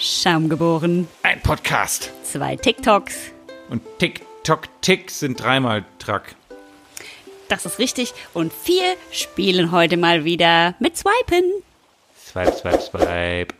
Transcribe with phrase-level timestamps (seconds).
[0.00, 1.08] Scham geboren.
[1.24, 2.12] Ein Podcast.
[2.22, 3.32] Zwei TikToks.
[3.68, 6.36] Und Tick-Tock-Tick sind dreimal Track.
[7.48, 8.14] Das ist richtig.
[8.32, 11.42] Und wir spielen heute mal wieder mit Swipen.
[12.16, 13.54] Swipe, swipe, swipe.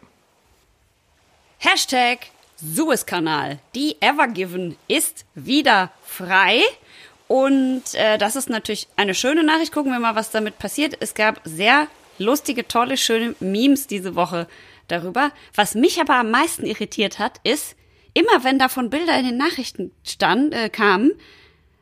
[1.59, 2.19] Hashtag
[2.57, 3.59] Suezkanal.
[3.75, 6.63] Die Evergiven ist wieder frei.
[7.27, 9.73] Und äh, das ist natürlich eine schöne Nachricht.
[9.73, 10.97] Gucken wir mal, was damit passiert.
[11.01, 14.47] Es gab sehr lustige, tolle, schöne Memes diese Woche
[14.89, 15.31] darüber.
[15.55, 17.77] Was mich aber am meisten irritiert hat, ist,
[18.15, 21.13] immer wenn davon Bilder in den Nachrichten stand, äh, kamen,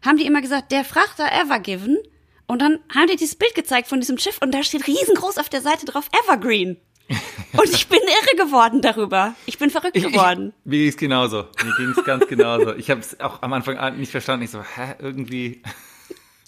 [0.05, 1.99] haben die immer gesagt, der Frachter Evergiven.
[2.47, 5.49] Und dann haben die dieses Bild gezeigt von diesem Schiff und da steht riesengroß auf
[5.49, 6.77] der Seite drauf Evergreen.
[7.53, 9.35] Und ich bin irre geworden darüber.
[9.47, 10.53] Ich bin verrückt geworden.
[10.65, 11.45] Ich, mir ging es genauso.
[11.65, 12.75] Mir ging es ganz genauso.
[12.75, 14.45] Ich habe es auch am Anfang nicht verstanden.
[14.45, 15.63] Ich so, hä, irgendwie.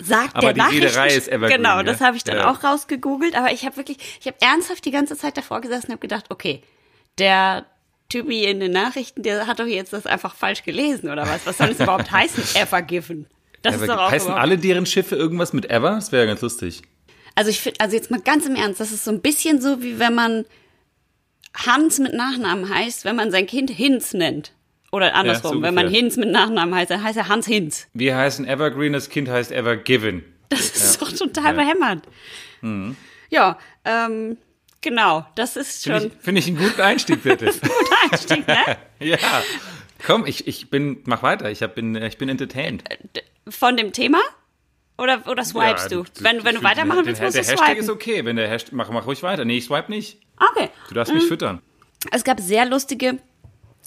[0.00, 1.82] Sagt Aber der die Reederei ist Evergreen, Genau, ja?
[1.82, 2.50] das habe ich dann Ja.
[2.50, 3.34] auch rausgegoogelt.
[3.36, 6.26] Aber ich habe wirklich, ich habe ernsthaft die ganze Zeit davor gesessen und habe gedacht,
[6.30, 6.62] okay,
[7.18, 7.66] der
[8.08, 11.46] Typi in den Nachrichten, der hat doch jetzt das einfach falsch gelesen oder was?
[11.46, 12.44] Was soll das überhaupt heißen?
[12.62, 13.26] Evergiven.
[13.62, 15.90] Das ist doch auch heißen überhaupt- alle deren Schiffe irgendwas mit Ever?
[15.96, 16.82] Das wäre ja ganz lustig.
[17.34, 19.82] Also ich finde, also jetzt mal ganz im Ernst, das ist so ein bisschen so,
[19.82, 20.44] wie wenn man
[21.54, 24.52] Hans mit Nachnamen heißt, wenn man sein Kind Hinz nennt.
[24.90, 25.88] Oder andersrum, so wenn man.
[25.88, 27.88] Hinz mit Nachnamen heißt, dann heißt er Hans Hinz.
[27.92, 30.24] Wir heißen Evergreen, das Kind heißt Evergiven.
[30.48, 32.02] Das ist doch total behämmert.
[32.62, 32.96] Mhm.
[33.28, 34.38] Ja, ähm,
[34.80, 37.46] genau, das ist schon Finde ich, find ich einen guten Einstieg, bitte.
[37.50, 38.56] ein guter Einstieg, ne?
[39.00, 39.18] ja.
[40.06, 41.50] Komm, ich, ich bin, mach weiter.
[41.50, 42.84] Ich hab, bin, ich bin entertained.
[43.48, 44.18] Von dem Thema?
[44.96, 46.04] Oder, oder swipest Ja, du?
[46.20, 47.82] Wenn, wenn du weitermachen willst, der, musst der du Hashtag swipen.
[47.84, 49.44] ist okay, wenn der Hashtag, mach, mach ruhig weiter.
[49.44, 50.18] Nee, ich swipe nicht.
[50.52, 50.70] Okay.
[50.88, 51.18] Du darfst Mhm.
[51.20, 51.60] mich füttern.
[52.10, 53.18] Es gab sehr lustige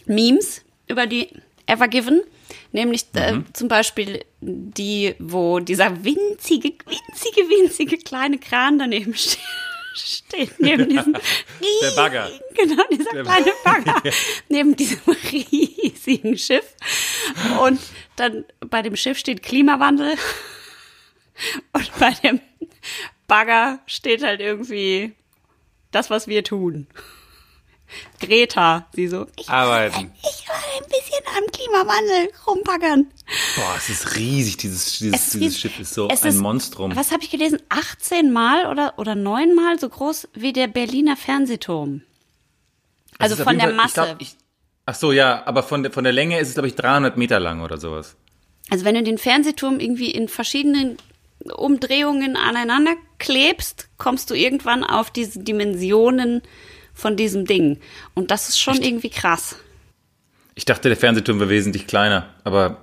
[0.05, 1.29] Memes über die
[1.65, 2.21] Evergiven.
[2.73, 3.45] Nämlich äh, Mhm.
[3.53, 9.37] zum Beispiel die, wo dieser winzige, winzige, winzige kleine Kran daneben ste
[9.93, 10.57] steht.
[10.59, 11.13] Neben diesem
[11.81, 12.25] Der Bagger.
[12.27, 14.01] riesigen- Genau, dieser Der kleine Bagger.
[14.49, 14.99] neben diesem
[15.31, 16.75] riesigen Schiff.
[17.61, 17.79] Und
[18.15, 20.15] dann bei dem Schiff steht Klimawandel.
[21.73, 22.39] Und bei dem
[23.27, 25.13] Bagger steht halt irgendwie
[25.91, 26.87] das, was wir tun.
[28.19, 29.27] Greta, sie so.
[29.37, 30.11] Ich, Arbeiten.
[30.21, 33.07] ich will ein bisschen am Klimawandel rumbaggern.
[33.55, 34.57] Boah, es ist riesig.
[34.57, 35.59] Dieses, dieses, Es ist dieses.
[35.59, 36.95] Schiff ist so ein ist- Monstrum.
[36.95, 37.59] Was habe ich gelesen?
[37.69, 42.01] 18 Mal oder, oder 9 Mal so groß wie der Berliner Fernsehturm.
[43.17, 43.93] Also von der Fall- ich Masse.
[43.93, 44.35] glaub, ich,
[44.85, 47.39] ach so, ja, aber von der, von der Länge ist es, glaube ich, 300 Meter
[47.39, 48.15] lang oder sowas.
[48.69, 50.97] Also wenn du den Fernsehturm irgendwie in verschiedenen
[51.55, 56.41] Umdrehungen aneinander klebst, kommst du irgendwann auf diese Dimensionen
[57.01, 57.79] von diesem Ding.
[58.13, 59.55] Und das ist schon irgendwie krass.
[60.55, 62.77] Ich dachte, der Fernsehturm wäre wesentlich kleiner, aber,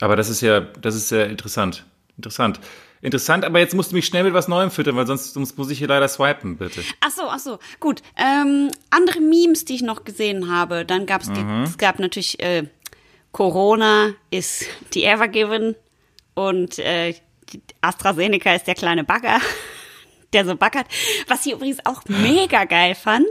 [0.00, 1.84] aber das ist ja, das ist sehr interessant.
[2.16, 2.60] Interessant.
[3.00, 5.70] Interessant, aber jetzt musst du mich schnell mit was Neuem füttern, weil sonst, sonst muss
[5.70, 6.80] ich hier leider swipen, bitte.
[7.00, 8.02] Ach so, ach so, gut.
[8.16, 12.64] Ähm, andere Memes, die ich noch gesehen habe, dann gab es, es gab natürlich äh,
[13.34, 14.64] Corona ist
[14.94, 15.74] die Evergiven
[16.34, 17.14] und äh,
[17.82, 19.38] AstraZeneca ist der kleine Bagger,
[20.34, 20.86] der so baggert.
[21.28, 23.26] Was ich übrigens auch mega geil fand,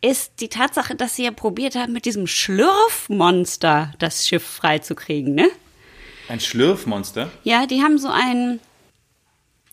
[0.00, 5.48] ist die Tatsache, dass sie ja probiert haben, mit diesem Schlürfmonster das Schiff freizukriegen, ne?
[6.28, 7.30] Ein Schlürfmonster?
[7.42, 8.60] Ja, die haben so einen,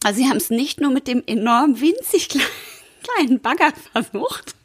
[0.03, 2.47] also sie haben es nicht nur mit dem enorm winzig kleinen,
[3.03, 4.55] kleinen Bagger versucht,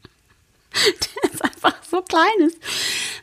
[0.74, 2.58] der ist einfach so klein ist,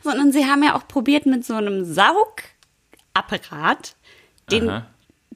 [0.02, 3.96] sondern sie haben ja auch probiert mit so einem Saugapparat
[4.50, 4.86] den, Aha.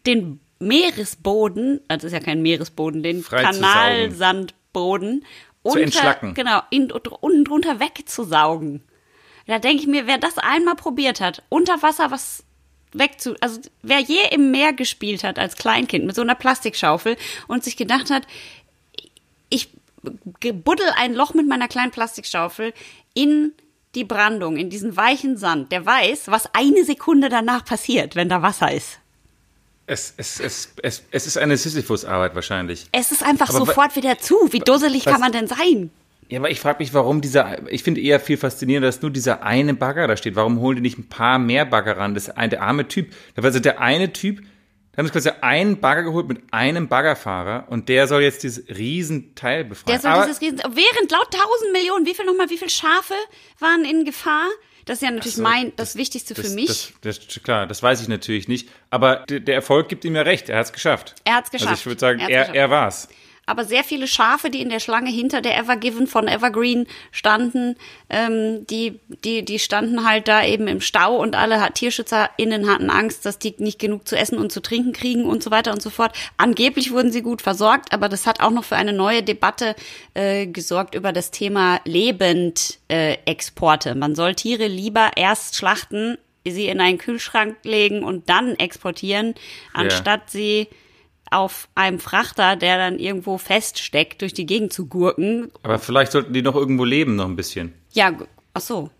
[0.06, 3.30] den Meeresboden, also das ist ja kein Meeresboden, den zu.
[3.30, 5.24] Kanalsandboden
[5.62, 6.34] unter, entschlacken.
[6.34, 8.82] genau, in, unten drunter wegzusaugen.
[9.46, 12.44] Da denke ich mir, wer das einmal probiert hat, unter Wasser was
[12.92, 17.16] wegzu, also wer je im Meer gespielt hat als Kleinkind mit so einer Plastikschaufel
[17.46, 18.26] und sich gedacht hat,
[19.48, 19.70] ich
[20.02, 22.72] buddel ein Loch mit meiner kleinen Plastikschaufel
[23.14, 23.52] in
[23.94, 28.42] die Brandung, in diesen weichen Sand, der weiß, was eine Sekunde danach passiert, wenn da
[28.42, 29.00] Wasser ist.
[29.88, 32.86] Es, es, es, es, es ist eine Sisyphus-Arbeit wahrscheinlich.
[32.92, 34.36] Es ist einfach Aber sofort wieder zu.
[34.50, 35.90] Wie dusselig was- kann man denn sein?
[36.28, 39.42] Ja, aber ich frage mich, warum dieser, ich finde eher viel faszinierender, dass nur dieser
[39.42, 40.36] eine Bagger da steht.
[40.36, 42.12] Warum holen die nicht ein paar mehr Bagger ran?
[42.12, 43.14] Das ist ein, der arme Typ.
[43.34, 44.42] Also der eine Typ,
[44.92, 48.68] da haben sie quasi einen Bagger geholt mit einem Baggerfahrer und der soll jetzt dieses
[48.68, 49.94] Riesenteil befreien.
[49.94, 53.14] Der soll aber, dieses Riesen, während laut tausend Millionen, wie viel nochmal, wie viel Schafe
[53.58, 54.48] waren in Gefahr?
[54.88, 56.94] Das ist ja natürlich so, mein, das, Wichtigste für das, mich.
[57.02, 58.70] Das, das, klar, das weiß ich natürlich nicht.
[58.88, 60.48] Aber der, Erfolg gibt ihm ja recht.
[60.48, 61.14] Er hat es geschafft.
[61.24, 61.70] Er hat's geschafft.
[61.72, 63.06] Also ich würde sagen, Er er, er war's.
[63.48, 67.76] Aber sehr viele Schafe, die in der Schlange hinter der Evergiven von Evergreen standen,
[68.10, 73.26] ähm, die, die, die standen halt da eben im Stau und alle TierschützerInnen hatten Angst,
[73.26, 75.90] dass die nicht genug zu essen und zu trinken kriegen und so weiter und so
[75.90, 76.14] fort.
[76.36, 79.74] Angeblich wurden sie gut versorgt, aber das hat auch noch für eine neue Debatte
[80.14, 83.90] äh, gesorgt über das Thema Lebendexporte.
[83.90, 89.34] Äh, Man soll Tiere lieber erst schlachten, sie in einen Kühlschrank legen und dann exportieren,
[89.72, 90.28] anstatt ja.
[90.28, 90.68] sie
[91.30, 95.50] auf einem Frachter, der dann irgendwo feststeckt, durch die Gegend zu gurken.
[95.62, 97.74] Aber vielleicht sollten die noch irgendwo leben, noch ein bisschen.
[97.92, 98.12] Ja,
[98.54, 98.90] ach so.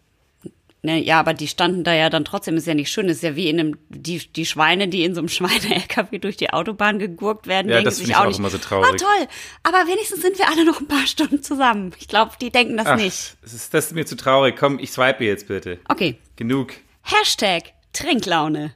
[0.81, 3.35] Ne, ja, aber die standen da ja dann trotzdem, ist ja nicht schön, ist ja
[3.35, 7.49] wie in einem, die, die Schweine, die in so einem Schweine-LKW durch die Autobahn gegurkt
[7.49, 8.89] werden, ja, denken das sich auch, auch nicht, immer so traurig.
[8.89, 9.29] Ah, toll,
[9.65, 11.93] aber wenigstens sind wir alle noch ein paar Stunden zusammen.
[11.99, 13.37] Ich glaube, die denken das Ach, nicht.
[13.43, 14.55] Das ist, das ist mir zu traurig.
[14.57, 15.81] Komm, ich swipe jetzt bitte.
[15.89, 16.17] Okay.
[16.37, 16.75] Genug.
[17.03, 18.75] Hashtag Trinklaune.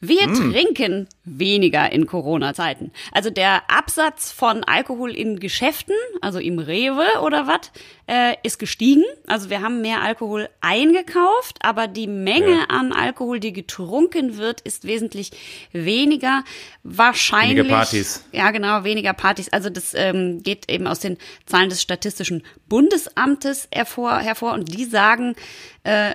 [0.00, 0.52] Wir mm.
[0.52, 2.92] trinken weniger in Corona-Zeiten.
[3.12, 7.72] Also der Absatz von Alkohol in Geschäften, also im Rewe oder was,
[8.06, 9.04] äh, ist gestiegen.
[9.26, 12.64] Also wir haben mehr Alkohol eingekauft, aber die Menge ja.
[12.68, 15.30] an Alkohol, die getrunken wird, ist wesentlich
[15.72, 16.44] weniger.
[16.82, 17.58] Wahrscheinlich.
[17.58, 18.24] Weniger Partys.
[18.32, 19.48] Ja, genau, weniger Partys.
[19.48, 21.16] Also das ähm, geht eben aus den
[21.46, 25.34] Zahlen des Statistischen Bundesamtes hervor, hervor und die sagen,
[25.84, 26.14] äh,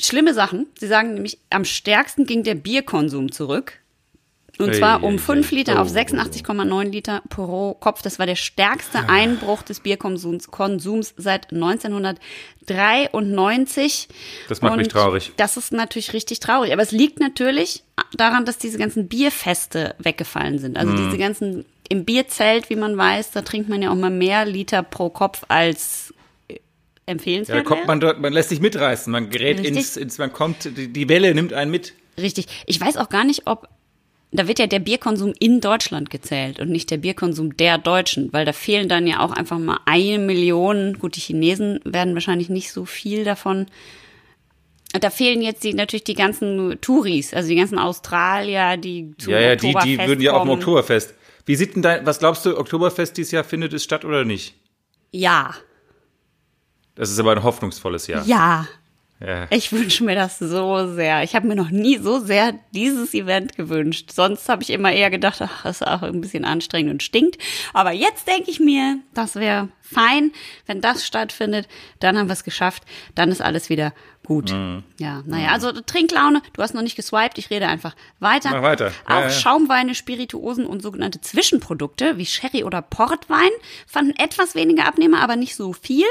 [0.00, 0.66] schlimme Sachen.
[0.78, 3.80] Sie sagen nämlich, am stärksten ging der Bierkonsum zurück.
[4.58, 8.00] Und zwar um 5 Liter auf 86,9 Liter pro Kopf.
[8.02, 14.08] Das war der stärkste Einbruch des Bierkonsums Konsums seit 1993.
[14.48, 15.32] Das macht Und mich traurig.
[15.36, 16.72] Das ist natürlich richtig traurig.
[16.72, 17.84] Aber es liegt natürlich
[18.14, 20.78] daran, dass diese ganzen Bierfeste weggefallen sind.
[20.78, 20.96] Also mm.
[20.96, 24.82] diese ganzen im Bierzelt, wie man weiß, da trinkt man ja auch mal mehr Liter
[24.82, 26.05] pro Kopf als
[27.06, 27.56] empfehlenswert.
[27.56, 30.64] Ja, da kommt man dort, man lässt sich mitreißen, man gerät ins, ins, man kommt,
[30.76, 31.94] die, die Welle nimmt einen mit.
[32.18, 32.46] Richtig.
[32.66, 33.68] Ich weiß auch gar nicht, ob
[34.32, 38.44] da wird ja der Bierkonsum in Deutschland gezählt und nicht der Bierkonsum der Deutschen, weil
[38.44, 40.98] da fehlen dann ja auch einfach mal eine Million.
[40.98, 43.66] Gut, die Chinesen werden wahrscheinlich nicht so viel davon.
[45.00, 49.40] Da fehlen jetzt die, natürlich die ganzen Touris, also die ganzen Australier, die zu Ja,
[49.40, 51.14] ja, die, die würden ja auch im Oktoberfest.
[51.44, 54.54] Wie sieht denn dein, was glaubst du, Oktoberfest dieses Jahr findet es statt oder nicht?
[55.12, 55.54] Ja.
[56.96, 58.24] Das ist aber ein hoffnungsvolles Jahr.
[58.26, 58.66] Ja.
[59.20, 59.46] ja.
[59.50, 61.22] Ich wünsche mir das so sehr.
[61.22, 64.10] Ich habe mir noch nie so sehr dieses Event gewünscht.
[64.12, 67.38] Sonst habe ich immer eher gedacht, ach, das ist auch ein bisschen anstrengend und stinkt.
[67.72, 70.32] Aber jetzt denke ich mir, das wäre fein,
[70.66, 71.68] wenn das stattfindet.
[72.00, 72.82] Dann haben wir es geschafft.
[73.14, 73.92] Dann ist alles wieder
[74.26, 74.52] gut.
[74.52, 74.82] Mhm.
[74.98, 78.50] Ja, naja, also Trinklaune, du hast noch nicht geswiped, ich rede einfach weiter.
[78.50, 78.92] Mach weiter.
[79.08, 79.30] Ja, auch ja.
[79.30, 83.50] Schaumweine, Spirituosen und sogenannte Zwischenprodukte wie Sherry oder Portwein
[83.86, 86.06] fanden etwas weniger Abnehmer, aber nicht so viel.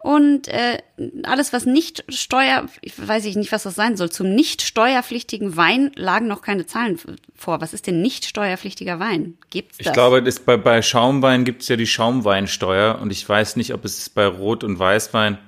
[0.00, 0.78] Und äh,
[1.24, 5.56] alles, was nicht steuer, ich weiß ich nicht, was das sein soll, zum nicht steuerpflichtigen
[5.56, 6.98] Wein lagen noch keine Zahlen
[7.34, 7.60] vor.
[7.60, 9.36] Was ist denn nicht steuerpflichtiger Wein?
[9.50, 9.88] Gibt's das?
[9.88, 13.74] Ich glaube, das bei, bei Schaumwein gibt es ja die Schaumweinsteuer und ich weiß nicht,
[13.74, 15.38] ob es bei Rot- und Weißwein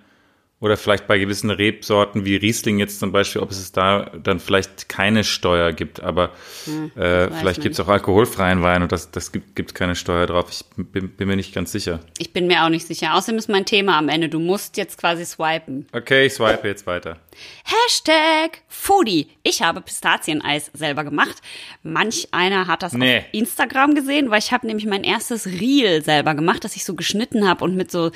[0.60, 4.90] oder vielleicht bei gewissen Rebsorten wie Riesling jetzt zum Beispiel, ob es da dann vielleicht
[4.90, 6.00] keine Steuer gibt.
[6.00, 6.32] Aber
[6.66, 10.26] hm, äh, vielleicht gibt es auch alkoholfreien Wein und das, das gibt, gibt keine Steuer
[10.26, 10.50] drauf.
[10.50, 12.00] Ich bin, bin, mir nicht ganz sicher.
[12.18, 13.14] Ich bin mir auch nicht sicher.
[13.14, 14.28] Außerdem ist mein Thema am Ende.
[14.28, 15.86] Du musst jetzt quasi swipen.
[15.92, 17.16] Okay, ich swipe jetzt weiter.
[17.64, 19.28] Hashtag Foodie.
[19.42, 21.38] Ich habe Pistazieneis selber gemacht.
[21.82, 23.20] Manch einer hat das nee.
[23.20, 26.94] auf Instagram gesehen, weil ich habe nämlich mein erstes Reel selber gemacht, das ich so
[26.94, 28.10] geschnitten habe und mit so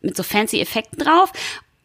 [0.00, 1.32] mit so fancy Effekten drauf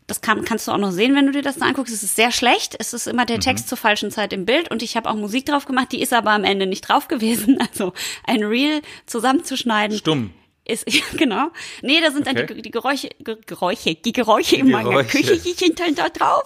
[0.08, 1.94] das kann, kannst du auch noch sehen, wenn du dir das da anguckst.
[1.94, 2.76] Es ist sehr schlecht.
[2.80, 3.42] Es ist immer der mhm.
[3.42, 4.70] Text zur falschen Zeit im Bild.
[4.70, 7.58] Und ich habe auch Musik drauf gemacht, die ist aber am Ende nicht drauf gewesen.
[7.74, 7.94] Also
[8.26, 9.98] ein Reel zusammenzuschneiden.
[9.98, 10.32] Stumm.
[10.66, 10.86] Ist,
[11.18, 11.50] genau.
[11.82, 12.46] Nee, da sind okay.
[12.46, 16.44] dann die, die Geräusche, Geräusche, die Geräusche in meiner Küche hinten da drauf.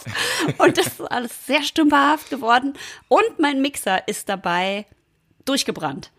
[0.57, 2.73] Und das ist alles sehr stümperhaft geworden.
[3.07, 4.85] Und mein Mixer ist dabei
[5.45, 6.11] durchgebrannt.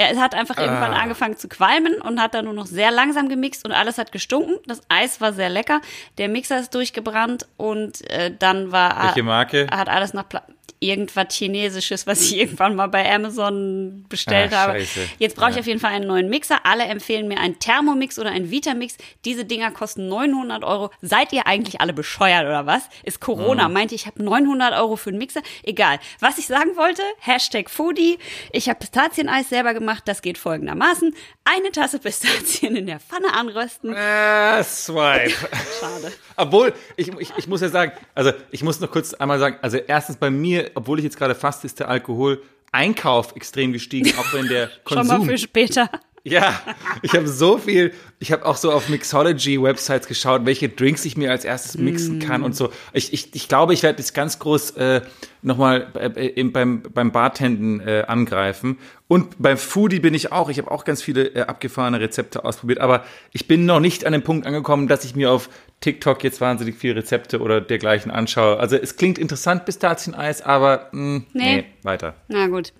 [0.00, 0.62] Er hat einfach ah.
[0.62, 4.12] irgendwann angefangen zu qualmen und hat dann nur noch sehr langsam gemixt und alles hat
[4.12, 4.56] gestunken.
[4.66, 5.80] Das Eis war sehr lecker.
[6.18, 9.66] Der Mixer ist durchgebrannt und äh, dann war Welche Marke?
[9.70, 10.42] hat alles nach Pla
[10.80, 14.80] irgendwas Chinesisches, was ich irgendwann mal bei Amazon bestellt Ach, habe.
[14.80, 15.00] Scheiße.
[15.18, 15.60] Jetzt brauche ich ja.
[15.60, 16.64] auf jeden Fall einen neuen Mixer.
[16.64, 18.96] Alle empfehlen mir einen Thermomix oder einen Vitamix.
[19.24, 20.90] Diese Dinger kosten 900 Euro.
[21.00, 22.82] Seid ihr eigentlich alle bescheuert oder was?
[23.02, 23.68] Ist Corona?
[23.68, 23.74] Mhm.
[23.74, 25.42] Meinte ich, habe 900 Euro für einen Mixer?
[25.62, 25.98] Egal.
[26.20, 28.18] Was ich sagen wollte, Hashtag Foodie.
[28.52, 30.04] Ich habe Pistazieneis selber gemacht.
[30.06, 31.14] Das geht folgendermaßen.
[31.44, 33.94] Eine Tasse Pistazien in der Pfanne anrösten.
[33.94, 35.30] Äh, swipe.
[35.80, 36.12] Schade.
[36.36, 39.76] Obwohl, ich, ich, ich muss ja sagen, also ich muss noch kurz einmal sagen, also
[39.78, 44.32] erstens bei mir obwohl ich jetzt gerade fast ist der Alkohol Einkauf extrem gestiegen, auch
[44.32, 45.06] wenn der Konsum.
[45.08, 45.90] Schon mal für später.
[46.22, 46.60] Ja,
[47.00, 51.30] ich habe so viel, ich habe auch so auf Mixology-Websites geschaut, welche Drinks ich mir
[51.30, 52.20] als erstes mixen Mm.
[52.20, 52.70] kann und so.
[52.92, 55.00] Ich, ich, ich glaube, ich werde das ganz groß äh,
[55.40, 58.78] nochmal äh, im- beim, beim Bartenden äh, angreifen.
[59.08, 60.50] Und beim Foodie bin ich auch.
[60.50, 64.12] Ich habe auch ganz viele äh, abgefahrene Rezepte ausprobiert, aber ich bin noch nicht an
[64.12, 65.48] dem Punkt angekommen, dass ich mir auf
[65.80, 68.58] TikTok jetzt wahnsinnig viele Rezepte oder dergleichen anschaue.
[68.58, 71.56] Also es klingt interessant, Pistazieneis, aber mh, nee.
[71.56, 71.64] Nee.
[71.82, 72.14] weiter.
[72.28, 72.72] Na gut.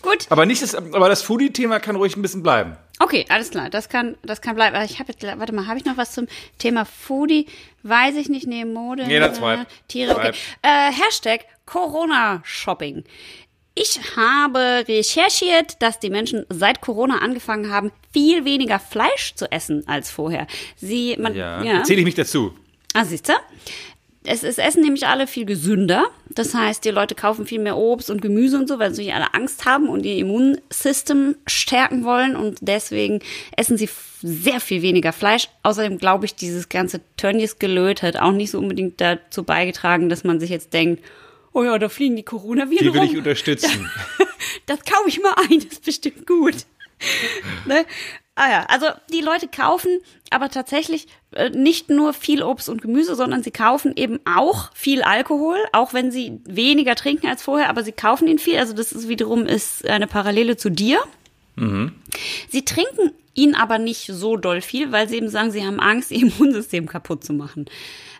[0.00, 2.76] Gut, Aber nicht das, aber das Foodie-Thema kann ruhig ein bisschen bleiben.
[2.98, 3.68] okay, alles klar.
[3.68, 4.74] Das kann, das kann bleiben.
[4.74, 7.46] Aber ich habe jetzt, warte mal, habe ich noch was zum Thema Foodie?
[7.82, 9.02] Weiß ich nicht, nee, Mode.
[9.06, 9.66] Jeder äh, swipe.
[9.88, 10.32] Tiere, okay.
[10.62, 13.04] Äh, Hashtag Corona-Shopping.
[13.74, 19.86] Ich habe recherchiert, dass die Menschen seit Corona angefangen haben, viel weniger Fleisch zu essen
[19.86, 20.46] als vorher.
[20.76, 21.62] Sie, man, Ja.
[21.62, 21.82] ja.
[21.82, 22.54] Zähle ich mich dazu.
[22.94, 23.34] Ah, siehst du?
[24.24, 26.06] Es ist Essen nämlich alle viel gesünder.
[26.30, 29.14] Das heißt, die Leute kaufen viel mehr Obst und Gemüse und so, weil sie nicht
[29.14, 32.34] alle Angst haben und ihr Immunsystem stärken wollen.
[32.36, 33.20] Und deswegen
[33.54, 33.88] essen sie
[34.22, 35.48] sehr viel weniger Fleisch.
[35.62, 40.40] Außerdem glaube ich, dieses ganze Tönnies-Gelöt hat auch nicht so unbedingt dazu beigetragen, dass man
[40.40, 41.04] sich jetzt denkt,
[41.52, 43.10] oh ja, da fliegen die Coronaviren Die will rum.
[43.10, 43.90] ich unterstützen.
[44.66, 46.54] das kaufe ich mal ein, das ist bestimmt gut.
[47.66, 47.84] ne?
[48.38, 49.98] Ah ja, also die Leute kaufen
[50.30, 55.02] aber tatsächlich äh, nicht nur viel Obst und Gemüse, sondern sie kaufen eben auch viel
[55.02, 58.58] Alkohol, auch wenn sie weniger trinken als vorher, aber sie kaufen ihn viel.
[58.58, 61.00] Also das ist wiederum ist eine Parallele zu dir.
[62.50, 66.10] Sie trinken ihn aber nicht so doll viel, weil sie eben sagen, sie haben Angst,
[66.10, 67.64] ihr Immunsystem kaputt zu machen.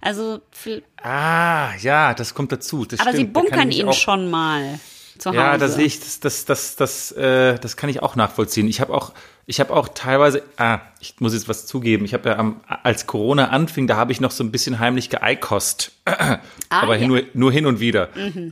[0.01, 2.87] Also, viel- Ah, ja, das kommt dazu.
[2.87, 3.35] Das aber sie stimmt.
[3.35, 4.79] Kann bunkern ihn schon mal
[5.19, 5.39] zu Hause.
[5.39, 8.69] Ja, das sehe ich, das, das, das, das, äh, das kann ich auch nachvollziehen.
[8.69, 9.13] Ich habe auch,
[9.47, 12.05] ich habe auch teilweise, ah, ich muss jetzt was zugeben.
[12.05, 15.11] Ich habe ja am, als Corona anfing, da habe ich noch so ein bisschen heimlich
[15.11, 15.93] geeikost,
[16.69, 17.03] aber ja.
[17.03, 17.09] Mhm.
[17.09, 18.09] nur, nur hin und wieder.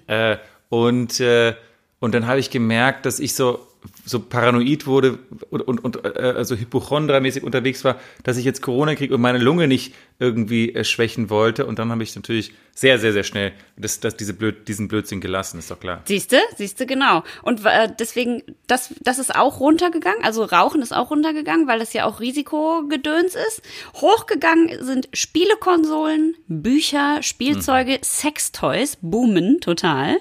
[0.07, 1.55] Äh, und äh,
[2.01, 3.67] und dann habe ich gemerkt, dass ich so
[4.05, 5.19] so paranoid wurde
[5.51, 9.39] und, und, und äh, also hypochondramäßig unterwegs war, dass ich jetzt Corona kriege und meine
[9.39, 11.67] Lunge nicht irgendwie äh, schwächen wollte.
[11.67, 15.21] Und dann habe ich natürlich sehr, sehr, sehr schnell das, das, diese Blöd, diesen Blödsinn
[15.21, 16.03] gelassen, ist doch klar.
[16.07, 17.23] Siehste, siehste, genau.
[17.43, 20.25] Und äh, deswegen, das, das ist auch runtergegangen.
[20.25, 23.63] Also Rauchen ist auch runtergegangen, weil das ja auch Risikogedöns ist.
[23.95, 30.19] Hochgegangen sind Spielekonsolen, Bücher, Spielzeuge, Sextoys, boomen total.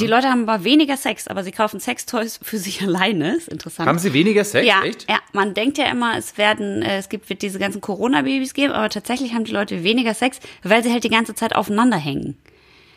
[0.00, 3.36] Die Leute haben aber weniger Sex, aber sie kaufen Sextoys für sich alleine.
[3.36, 3.88] Ist interessant.
[3.88, 4.66] Haben Sie weniger Sex?
[4.66, 5.08] Ja, Echt?
[5.10, 8.72] ja, man denkt ja immer, es werden, äh, es gibt, wird diese ganzen Corona-Babys geben,
[8.72, 12.36] aber tatsächlich haben die Leute weniger Sex, weil sie halt die ganze Zeit aufeinander hängen.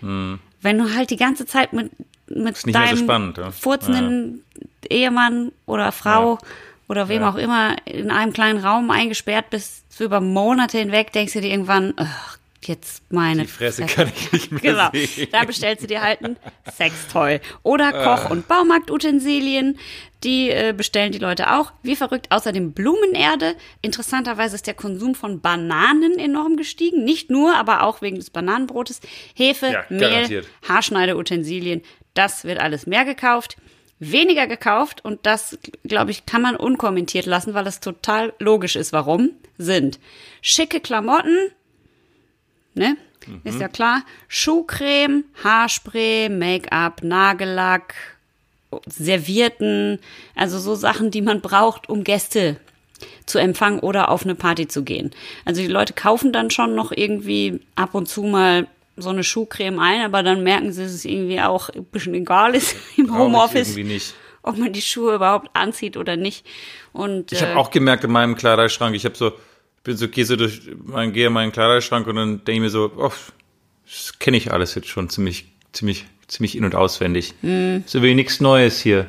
[0.02, 1.92] Wenn du halt die ganze Zeit mit,
[2.28, 2.72] mit Hm.
[2.72, 3.52] mehr so deinem spannend, ja.
[3.52, 4.44] furzenden
[4.90, 6.40] Ehemann oder Frau
[6.88, 7.30] oder wem Ja.
[7.30, 11.52] auch immer in einem kleinen Raum eingesperrt bist, so über Monate hinweg, denkst du dir
[11.52, 12.38] irgendwann, ach,
[12.68, 14.90] jetzt meine Die Fresse kann ich nicht mehr Genau.
[14.94, 15.28] sehen.
[15.32, 16.38] Da bestellst du dir halt ein
[16.76, 17.40] Sextoy.
[17.64, 18.04] Oder Ah.
[18.18, 19.78] Koch- und Baumarktutensilien.
[20.24, 21.74] Die äh, bestellen die Leute auch.
[21.82, 22.28] Wie verrückt.
[22.30, 23.56] Außerdem Blumenerde.
[23.82, 27.04] Interessanterweise ist der Konsum von Bananen enorm gestiegen.
[27.04, 29.02] Nicht nur, aber auch wegen des Bananenbrotes.
[29.34, 30.46] Hefe, Ja, Mehl.
[30.68, 31.82] Haarschneideutensilien.
[32.14, 33.58] Das wird alles mehr gekauft.
[34.00, 35.04] Weniger gekauft.
[35.04, 38.94] Und das, glaube ich, kann man unkommentiert lassen, weil es total logisch ist.
[38.94, 39.32] Warum?
[39.58, 40.00] Sind
[40.42, 41.52] schicke Klamotten,
[42.74, 42.98] ne?
[43.44, 44.04] Ist ja klar.
[44.28, 47.94] Schuhcreme, Haarspray, Make-up, Nagellack,
[48.88, 50.00] Servierten,
[50.36, 52.58] also so Sachen, die man braucht, um Gäste
[53.26, 55.12] zu empfangen oder auf eine Party zu gehen.
[55.46, 59.80] Also die Leute kaufen dann schon noch irgendwie ab und zu mal so eine Schuhcreme
[59.80, 63.76] ein, aber dann merken sie, dass es irgendwie auch ein bisschen egal ist im Homeoffice,
[64.44, 66.46] ob man die Schuhe überhaupt anzieht oder nicht.
[66.94, 69.32] Und Ich äh, habe auch gemerkt in meinem Kleiderschrank, ich habe so,
[69.84, 72.70] bin so, gehe so durch, mein, gehe in meinen Kleiderschrank und dann denke ich mir
[72.70, 73.12] so, oh,
[73.86, 77.34] das kenne ich alles jetzt schon ziemlich, ziemlich, ziemlich in- und auswendig.
[77.42, 77.84] Hm.
[77.86, 79.08] So wie nichts Neues hier.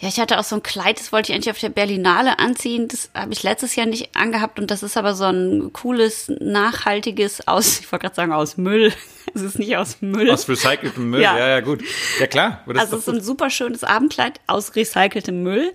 [0.00, 2.88] Ja, ich hatte auch so ein Kleid, das wollte ich eigentlich auf der Berlinale anziehen.
[2.88, 7.46] Das habe ich letztes Jahr nicht angehabt und das ist aber so ein cooles, nachhaltiges
[7.46, 8.92] aus, ich wollte gerade sagen aus Müll.
[9.32, 10.28] Es ist nicht aus Müll.
[10.28, 11.38] Aus recyceltem Müll, Ja.
[11.38, 11.84] ja, ja, gut.
[12.18, 12.64] Ja, klar.
[12.66, 15.72] also es ist ein super schönes Abendkleid aus recyceltem Müll.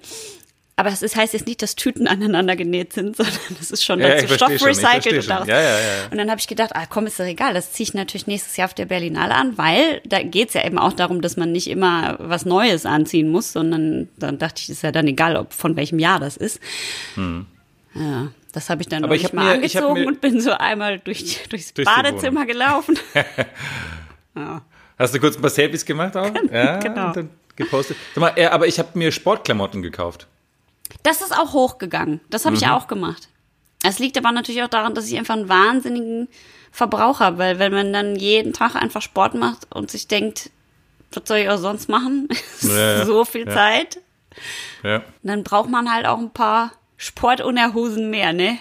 [0.77, 4.09] Aber es heißt jetzt nicht, dass Tüten aneinander genäht sind, sondern es ist schon Ja,
[4.09, 5.19] dazu Stoff recycelt.
[5.23, 6.07] und, daraus- Ja, ja, ja.
[6.11, 8.57] und dann habe ich gedacht, ah komm, ist doch egal, das ziehe ich natürlich nächstes
[8.57, 11.67] Jahr auf der Berlinale an, weil da geht's ja eben auch darum, dass man nicht
[11.69, 15.75] immer was Neues anziehen muss, sondern dann dachte ich, ist ja dann egal, ob von
[15.77, 16.59] welchem Jahr das ist.
[17.15, 19.05] Ja, das habe ich dann Hm.
[19.05, 22.45] Aber ich hab mal mir- angezogen mir- und bin so einmal durch, durchs Durch Badezimmer
[22.45, 22.99] gelaufen.
[24.97, 26.31] Hast du kurz ein paar Selfies gemacht auch?
[26.51, 27.07] Ja, genau.
[27.07, 27.97] und dann gepostet.
[28.13, 30.27] Sag mal, aber ich habe mir Sportklamotten gekauft.
[31.03, 32.21] Das ist auch hochgegangen.
[32.29, 33.29] Das habe ich auch gemacht.
[33.83, 36.27] Es liegt aber natürlich auch daran, dass ich einfach einen wahnsinnigen
[36.71, 40.49] Verbrauch habe, weil wenn man dann jeden Tag einfach Sport macht und sich denkt,
[41.13, 42.27] was soll ich auch sonst machen?
[42.61, 43.53] Ja, so viel Ja.
[43.53, 43.99] Zeit.
[44.83, 45.01] Ja.
[45.23, 48.57] Dann braucht man halt auch ein paar Sportunterhosen mehr, ne?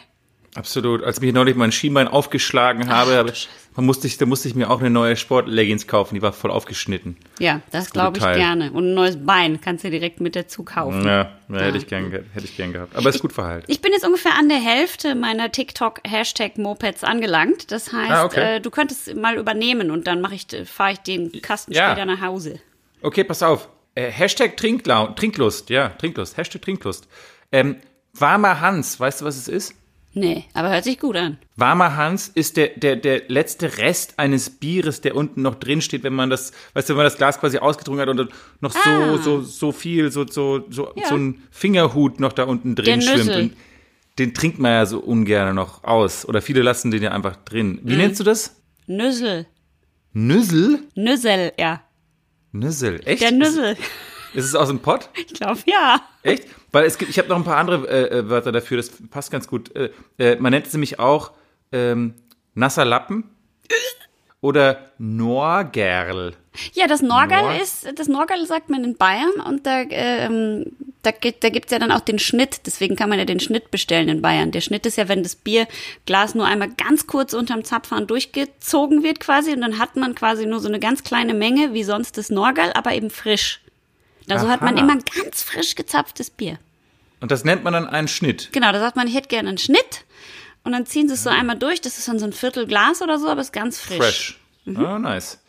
[0.54, 1.02] Absolut.
[1.02, 3.32] Als ich mir neulich mein Schienbein aufgeschlagen habe,
[3.75, 6.14] man musste ich, da musste ich mir auch eine neue Sportleggings kaufen.
[6.14, 7.16] Die war voll aufgeschnitten.
[7.40, 8.37] Ja, das gute glaube ich Teil.
[8.38, 8.70] gerne.
[8.70, 11.04] Und ein neues Bein kannst du direkt mit dazu kaufen.
[11.04, 12.94] Ja, ja, hätte ich gern, ge- hätte ich gern gehabt.
[12.94, 13.66] Aber ist gut verhalten.
[13.68, 17.73] Ich bin jetzt ungefähr an der Hälfte meiner TikTok-Hashtag-Mopeds angelangt.
[17.73, 18.56] Das heißt, Ah, okay.
[18.56, 21.90] äh, du könntest mal übernehmen und dann mache ich, fahre ich den Kasten Ja.
[21.90, 22.61] später nach Hause.
[23.02, 23.68] Okay, pass auf.
[23.96, 25.70] Äh, Hashtag Trinklau Trinklust.
[25.70, 26.37] Ja, Trinklust.
[26.37, 27.08] Hashtag Trinklust.
[27.52, 27.76] Ähm,
[28.12, 29.75] warmer Hans, weißt du, was es ist?
[30.16, 31.38] Nee, aber hört sich gut an.
[31.56, 36.04] Warmer Hans ist der, der, der letzte Rest eines Bieres, der unten noch drin steht,
[36.04, 38.30] wenn man das, weißt du, wenn man das Glas quasi ausgetrunken hat und
[38.61, 39.18] noch so, Ah.
[39.18, 41.09] so, so viel, so, so, so, Ja.
[41.09, 43.26] so ein Fingerhut noch da unten drin Der schwimmt.
[43.26, 43.42] Nüssel.
[43.42, 43.56] Und
[44.21, 46.25] den trinkt man ja so ungern noch aus.
[46.28, 47.80] Oder viele lassen den ja einfach drin.
[47.83, 47.90] Mhm.
[47.90, 48.54] Wie nennst du das?
[48.87, 49.47] Nüssel.
[50.12, 50.78] Nüssel?
[50.94, 51.83] Nüssel, ja.
[52.52, 53.00] Nüssel.
[53.04, 53.21] Echt?
[53.23, 53.73] Der Nüssel.
[53.73, 53.80] Ist,
[54.35, 55.09] ist es aus dem Pott?
[55.16, 56.00] Ich glaube, ja.
[56.23, 56.44] Echt?
[56.74, 59.30] Weil es gibt, ich habe noch ein paar andere äh, äh, Wörter dafür, das passt
[59.30, 59.74] ganz gut.
[59.76, 61.30] Äh, äh, man nennt es nämlich auch
[61.72, 62.14] ähm,
[62.54, 63.30] nasser Lappen
[64.40, 66.34] oder Norgerl.
[66.72, 70.66] Ja, das Norgal Nor- ist, das Norgal sagt man in Bayern und da, ähm,
[71.02, 72.60] da, gibt- da gibt's ja dann auch den Schnitt.
[72.66, 74.50] Deswegen kann man ja den Schnitt bestellen in Bayern.
[74.52, 79.18] Der Schnitt ist ja, wenn das Bierglas nur einmal ganz kurz unterm Zapfhahn durchgezogen wird
[79.20, 82.30] quasi und dann hat man quasi nur so eine ganz kleine Menge wie sonst das
[82.30, 83.60] Norgal, aber eben frisch.
[84.28, 86.58] Also hat man immer ganz frisch gezapftes Bier.
[87.20, 88.50] Und das nennt man dann einen Schnitt.
[88.52, 90.04] Genau, da sagt man, ich hätte gerne einen Schnitt
[90.62, 91.80] und dann ziehen sie es so einmal durch.
[91.80, 93.98] Das ist dann so ein Viertel Glas oder so, aber ist ganz frisch.
[93.98, 94.40] Fresh.
[94.64, 94.84] Mhm.
[94.84, 95.40] Ah, nice.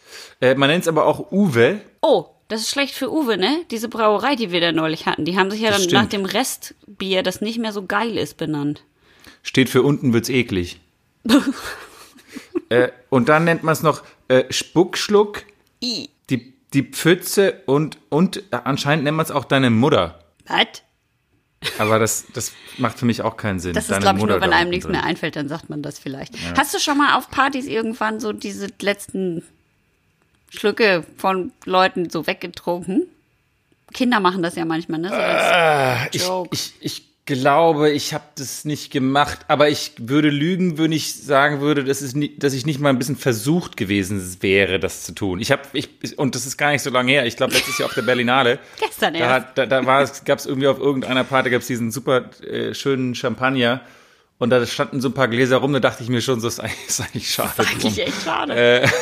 [0.41, 1.81] Äh, man nennt es aber auch Uwe.
[2.01, 3.65] Oh, das ist schlecht für Uwe, ne?
[3.71, 6.03] Diese Brauerei, die wir da neulich hatten, die haben sich ja Das dann stimmt.
[6.03, 8.83] nach dem Restbier, das nicht mehr so geil ist, benannt.
[9.41, 10.79] Steht für unten wird's eklig.
[12.69, 15.43] äh, und dann nennt man es noch äh, Spuckschluck,
[15.83, 16.09] I.
[16.75, 20.19] die, Pfütze und, und äh, anscheinend nennt man es auch deine Mutter.
[20.47, 20.83] Was?
[21.79, 23.73] Aber das, das macht für mich auch keinen Sinn.
[23.73, 24.91] Das ist, Deine glaube ich, Mutter nur, wenn einem nichts drin.
[24.93, 26.33] mehr einfällt, dann sagt man das vielleicht.
[26.55, 29.43] Hast du schon mal auf Partys irgendwann so diese letzten
[30.49, 33.07] Schlücke von Leuten so weggetrunken?
[33.93, 35.09] Kinder machen das ja manchmal, ne?
[35.09, 36.49] So als Ich, Joke.
[36.51, 41.59] ich, ich glaube, ich habe das nicht gemacht, aber ich würde lügen, wenn ich sagen
[41.59, 45.11] würde, dass, es nie, dass ich nicht mal ein bisschen versucht gewesen wäre, das zu
[45.13, 45.39] tun.
[45.41, 47.87] Ich habe, ich, und das ist gar nicht so lange her, ich glaube letztes Jahr
[47.89, 48.59] auf der Berlinale.
[48.79, 49.31] Gestern da, erst.
[49.47, 52.29] hat- da, da war es, gab es irgendwie auf irgendeiner Party, gab es diesen super
[52.43, 53.81] äh, schönen Champagner
[54.37, 56.59] und da standen so ein paar Gläser rum, da dachte ich mir schon, so ist
[56.59, 57.51] eigentlich, ist eigentlich schade.
[57.57, 58.03] Eigentlich drum.
[58.05, 58.53] echt schade.
[58.83, 58.87] Äh,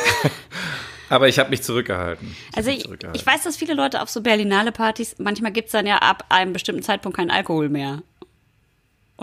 [1.09, 2.35] Aber ich habe mich zurückgehalten.
[2.51, 3.19] Ich Also mich ich, zurückgehalten.
[3.19, 6.53] ich weiß, dass viele Leute auf so Berlinale Partys, manchmal gibt's dann ja ab einem
[6.53, 8.01] bestimmten Zeitpunkt keinen Alkohol mehr.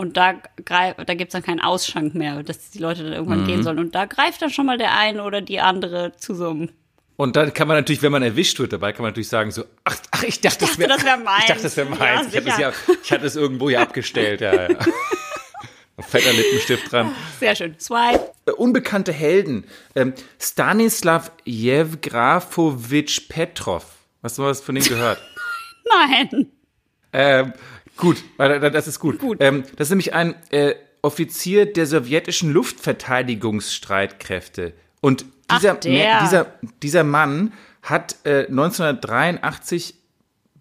[0.01, 0.33] Und da,
[0.65, 3.45] greif, da gibt's dann keinen Ausschank mehr, dass die Leute dann irgendwann Mhm.
[3.45, 3.77] gehen sollen.
[3.77, 6.69] Und da greift dann schon mal der eine oder die andere zu so einem.
[7.17, 9.63] Und dann kann man natürlich, wenn man erwischt wird dabei, kann man natürlich sagen so,
[9.83, 11.41] ach, ach ich dachte, dachte, das wär meins.
[11.43, 12.29] Ich dachte, das wäre Ja, meins.
[12.33, 12.73] ich, hab das sicher.
[12.87, 14.41] ja, ich hatte es irgendwo hier abgestellt.
[14.41, 14.77] Ja, ja.
[15.99, 17.13] Fetter Lippenstift dran.
[17.39, 17.75] Sehr schön.
[17.79, 18.31] Swipe.
[18.47, 19.65] Äh, Unbekannte Helden.
[19.93, 23.85] Ähm, Stanislav Jewgrafowitsch Petrov.
[24.23, 25.19] Hast du was von dem gehört?
[25.89, 26.51] Nein.
[27.13, 27.53] Ähm,
[28.01, 29.19] gut, das ist gut.
[29.19, 29.37] Gut.
[29.39, 34.73] Ähm, das ist nämlich ein äh, Offizier der sowjetischen Luftverteidigungsstreitkräfte.
[34.99, 36.19] Und dieser, Ach, der.
[36.21, 36.47] dieser,
[36.83, 39.95] dieser Mann hat äh, 1983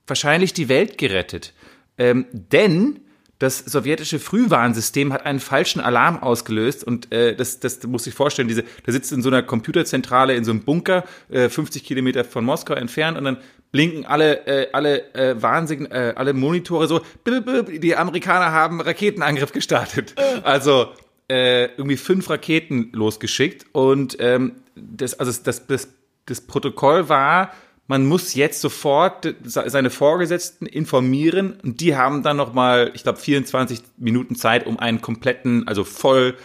[0.07, 1.53] wahrscheinlich die Welt gerettet.
[1.98, 3.00] Ähm, denn
[3.40, 8.48] das sowjetische Frühwarnsystem hat einen falschen Alarm ausgelöst und äh, das, das muss ich vorstellen,
[8.48, 12.44] diese, der sitzt in so einer Computerzentrale in so einem Bunker, äh, 50 Kilometer von
[12.44, 13.38] Moskau entfernt und dann
[13.72, 20.14] blinken alle, äh, alle äh, Warnsign, äh, alle Monitore so, die Amerikaner haben Raketenangriff gestartet.
[20.42, 20.90] Also
[21.31, 25.88] äh, irgendwie fünf Raketen losgeschickt und ähm, das, also das, das,
[26.26, 27.53] das Protokoll war,
[27.90, 33.18] man muss jetzt sofort se- seine Vorgesetzten informieren und die haben dann nochmal, ich glaube,
[33.18, 36.37] 24 Minuten Zeit, um einen kompletten, also voll,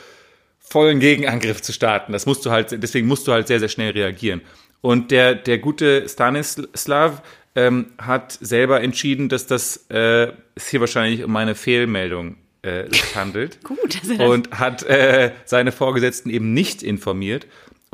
[0.59, 2.13] vollen Gegenangriff zu starten.
[2.13, 4.41] Das musst du halt, deswegen musst du halt sehr, sehr schnell reagieren.
[4.81, 7.21] Und der, der gute Stanislav
[7.53, 13.63] ähm, hat selber entschieden, dass das äh, es hier wahrscheinlich um eine Fehlmeldung äh, handelt
[13.63, 17.45] Gut, und hat äh, seine Vorgesetzten eben nicht informiert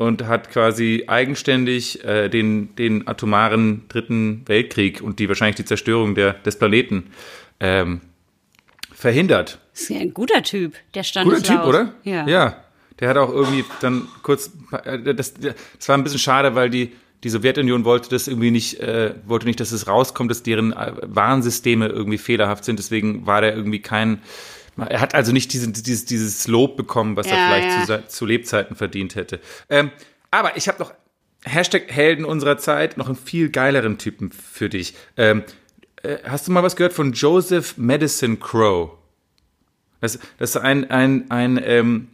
[0.02, 6.14] und hat quasi eigenständig äh, den, den atomaren dritten Weltkrieg und die wahrscheinlich die Zerstörung
[6.14, 7.04] der, des Planeten
[7.60, 8.00] ähm,
[8.92, 9.58] verhindert.
[9.72, 11.94] ist ja ein guter Typ, der stand Guter Typ, oder?
[12.04, 12.26] Ja.
[12.26, 12.56] Ja.
[13.00, 14.52] Der hat auch irgendwie dann kurz,
[14.84, 16.92] äh, das, das war ein bisschen schade, weil die,
[17.24, 20.92] die Sowjetunion wollte das irgendwie nicht, äh, wollte nicht, dass es rauskommt, dass deren äh,
[21.02, 22.78] Warnsysteme irgendwie fehlerhaft sind.
[22.78, 24.20] Deswegen war der irgendwie kein,
[24.76, 28.02] er hat also nicht diesen, dieses, dieses Lob bekommen, was er Ja, vielleicht ja.
[28.02, 29.40] zu, zu Lebzeiten verdient hätte.
[29.68, 29.90] Ähm,
[30.30, 30.92] aber ich habe noch
[31.44, 34.94] Hashtag Helden unserer Zeit, noch einen viel geileren Typen für dich.
[35.16, 35.42] Ähm,
[36.02, 38.92] äh, hast du mal was gehört von Joseph Madison Crow?
[40.00, 42.08] Das, das ist ein, ein, ein ähm,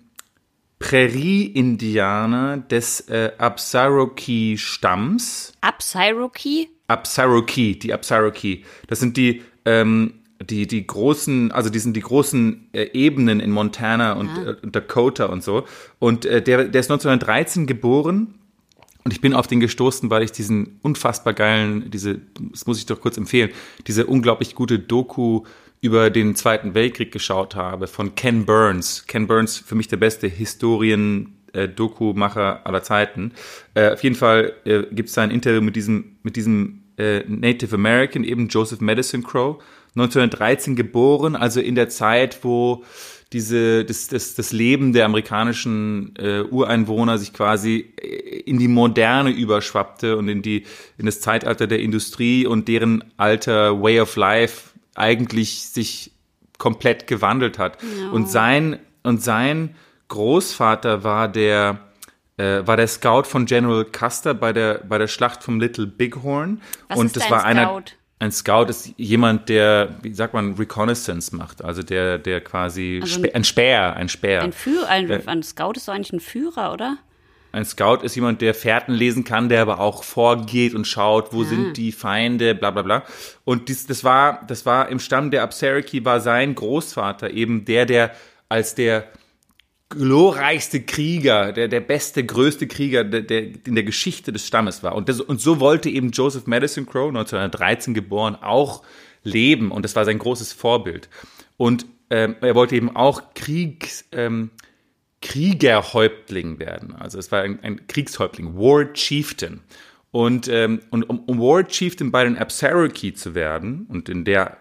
[0.79, 5.55] Prärie-Indianer des äh, Absaroki-Stamms.
[5.61, 6.69] Absaroki?
[6.87, 8.65] Absaroki, die Absaroki.
[8.87, 13.51] Das sind die, ähm, die, die großen, also die sind die großen äh, Ebenen in
[13.51, 14.51] Montana und, Ah.
[14.51, 15.65] äh, und Dakota und so.
[15.99, 18.35] Und äh, der, der ist 1913 geboren.
[19.05, 22.21] Und ich bin auf den gestoßen, weil ich diesen unfassbar geilen, diese,
[22.53, 23.51] das muss ich doch kurz empfehlen,
[23.87, 25.45] diese unglaublich gute Doku
[25.81, 29.07] über den Zweiten Weltkrieg geschaut habe von Ken Burns.
[29.07, 33.33] Ken Burns, für mich der beste Historien-Doku-Macher aller Zeiten.
[33.75, 37.21] Äh, auf jeden Fall äh, gibt es da ein Interview mit diesem, mit diesem äh,
[37.29, 39.63] Native American, eben Joseph Madison Crow,
[39.95, 42.85] 1913 geboren, also in der Zeit, wo
[43.33, 49.31] diese, das, das, das Leben der amerikanischen äh, Ureinwohner sich quasi äh, in die Moderne
[49.31, 50.65] überschwappte und in die,
[50.97, 56.13] in das Zeitalter der Industrie und deren alter Way of Life eigentlich sich
[56.57, 57.79] komplett gewandelt hat.
[58.13, 59.77] Und sein, und sein
[60.09, 61.79] Großvater war der,
[62.37, 66.61] äh, war der Scout von General Custer bei der, bei der Schlacht vom Little Bighorn.
[66.89, 67.98] Was und ist das war einer, Scout?
[68.21, 73.23] Ein Scout ist jemand, der, wie sagt man, Reconnaissance macht, also der, der quasi Also
[73.33, 74.43] ein Späher, ein Späher.
[74.43, 76.99] Ein, Führer, ein, ein Scout ist doch eigentlich ein Führer, oder?
[77.53, 81.45] Ein Scout ist jemand, der Fährten lesen kann, der aber auch vorgeht und schaut, wo
[81.45, 83.05] sind die Feinde, bla bla bla.
[83.45, 87.87] Und dies, das war, das war im Stamm der Absariki war sein Großvater eben der,
[87.87, 88.11] der
[88.51, 89.05] als der
[89.89, 94.95] glorreichste Krieger, der, der beste, größte Krieger der, der in der Geschichte des Stammes war.
[94.95, 98.83] Und, das, und so wollte eben Joseph Madison Crow, 1913 geboren, auch
[99.25, 99.71] leben.
[99.71, 101.09] Und das war sein großes Vorbild.
[101.57, 104.51] Und ähm, er wollte eben auch Kriegs, ähm,
[105.21, 106.95] Kriegerhäuptling werden.
[106.95, 109.61] Also es war ein, ein Kriegshäuptling, War Chieftain.
[110.11, 114.59] Und, ähm, und um, um War Chieftain bei den Absaroki zu werden, und in der,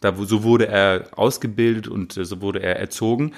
[0.00, 3.32] da so wurde er ausgebildet und äh, so wurde er erzogen,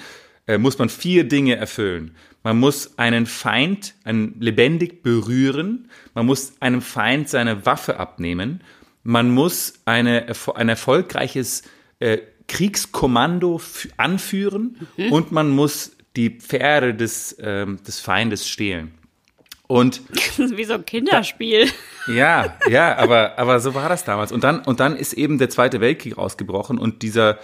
[0.47, 2.15] äh, muss man vier Dinge erfüllen.
[2.43, 8.61] Man muss einen Feind einen lebendig berühren, man muss einem Feind seine Waffe abnehmen,
[9.03, 11.63] man muss eine, ein erfolgreiches
[11.99, 13.59] äh, Kriegskommando
[13.97, 18.93] anführen und man muss die Pferde des, ähm, des Feindes stehlen.
[19.67, 21.67] Und Das ist wie so ein Kinderspiel.
[22.07, 24.31] ja, ja, aber, aber so war das damals.
[24.31, 27.39] Und dann, und dann ist eben der Zweite Weltkrieg ausgebrochen und dieser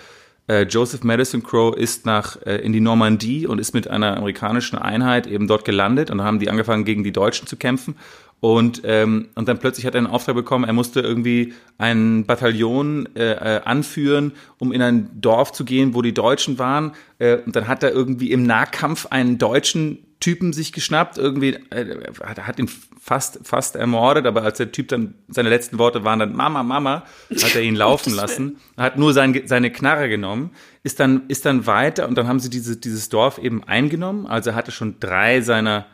[0.48, 5.28] Joseph Madison Crow ist nach äh, in die Normandie und ist mit einer amerikanischen Einheit
[5.28, 7.96] eben dort gelandet und dann haben die angefangen gegen die Deutschen zu kämpfen
[8.42, 13.08] und ähm, und dann plötzlich hat er einen Auftrag bekommen, er musste irgendwie ein Bataillon
[13.16, 16.94] äh, äh, anführen, um in ein Dorf zu gehen, wo die Deutschen waren.
[17.20, 22.14] Äh, und dann hat er irgendwie im Nahkampf einen deutschen Typen sich geschnappt, irgendwie äh,
[22.24, 26.20] hat, hat ihn fast fast ermordet, aber als der Typ dann seine letzten Worte waren
[26.20, 30.52] dann Mama Mama, hat er ihn laufen lassen, hat nur sein, seine Knarre genommen,
[30.84, 34.52] ist dann ist dann weiter und dann haben sie diese, dieses Dorf eben eingenommen, also
[34.52, 35.88] er hatte schon drei seiner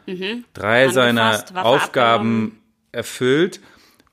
[0.53, 2.59] drei seiner Angefasst, Aufgaben
[2.91, 3.61] erfüllt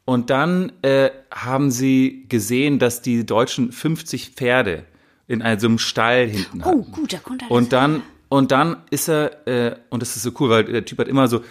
[0.04, 4.84] und dann äh, haben sie gesehen, dass die Deutschen 50 Pferde
[5.26, 6.80] in einem so einem Stall hinten hatten.
[6.80, 7.50] Oh, gut, da kommt er.
[7.50, 10.98] Und dann, und dann ist er, äh, und das ist so cool, weil der Typ
[10.98, 11.42] hat immer so,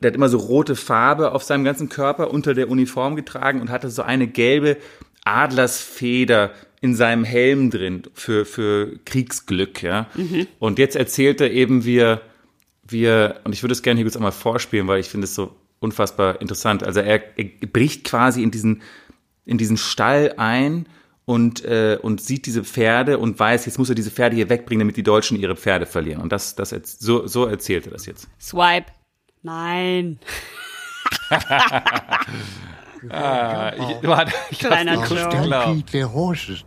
[0.00, 3.70] der hat immer so rote Farbe auf seinem ganzen Körper unter der Uniform getragen und
[3.70, 4.76] hatte so eine gelbe
[5.24, 10.08] Adlersfeder in seinem Helm drin für, für Kriegsglück, ja.
[10.58, 12.22] Und jetzt erzählt er eben, wie er,
[12.88, 15.34] wie er, und ich würde es gerne hier kurz einmal vorspielen, weil ich finde es
[15.36, 16.82] so unfassbar interessant.
[16.82, 18.82] Also er, er bricht quasi in diesen,
[19.44, 20.86] in diesen Stall ein
[21.24, 24.80] und, äh, und sieht diese Pferde und weiß, jetzt muss er diese Pferde hier wegbringen,
[24.80, 26.20] damit die Deutschen ihre Pferde verlieren.
[26.20, 28.28] Und das, das so, so erzählt er das jetzt.
[28.40, 28.92] Swipe.
[29.42, 30.18] Nein.
[33.02, 35.84] ich, warte, ich Kleiner Joke.
[35.90, 36.64] their horses.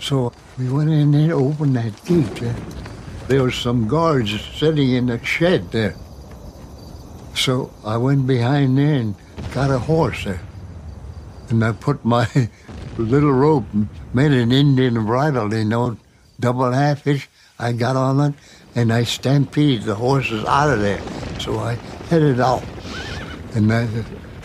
[0.00, 2.34] So we went in there, opened that gate.
[2.36, 2.54] There,
[3.28, 5.94] there was some guards sitting in the shed there.
[7.34, 9.14] So I went behind there and
[9.54, 10.40] got a horse there.
[11.50, 12.26] And I put my
[12.98, 13.64] little rope,
[14.12, 15.96] made an Indian bridle, you know,
[16.38, 17.28] double half hitch.
[17.58, 18.34] I got on it
[18.74, 21.00] and I stampeded the horses out of there.
[21.40, 21.74] So I
[22.08, 22.64] headed out.
[23.54, 23.82] And I,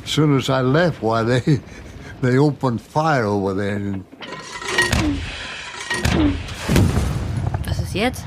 [0.03, 1.59] as soon as I left, why they
[2.21, 3.75] they opened fire over there.
[3.75, 4.05] And
[7.65, 8.23] Was ist jetzt?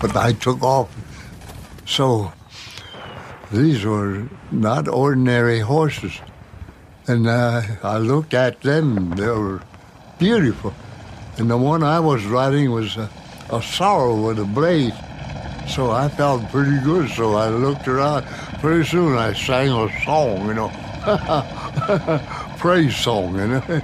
[0.00, 0.88] but I took off.
[1.86, 2.32] So
[3.52, 6.20] these were not ordinary horses.
[7.08, 9.60] And uh, I looked at them, they were
[10.18, 10.72] beautiful.
[11.36, 13.10] And the one I was riding was a,
[13.50, 14.94] a sorrel with a blade.
[15.68, 17.10] So I felt pretty good.
[17.10, 18.24] So I looked around.
[18.60, 20.70] Pretty soon I sang a song, you know,
[22.58, 23.82] praise song, you know.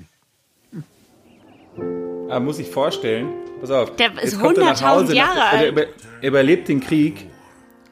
[2.29, 3.27] Aber muss ich vorstellen,
[3.59, 3.95] pass auf.
[3.97, 5.77] Der ist jetzt kommt er nach 100.000 Hause, Jahre nach, alt.
[5.77, 5.87] Er
[6.21, 7.29] er überlebt den Krieg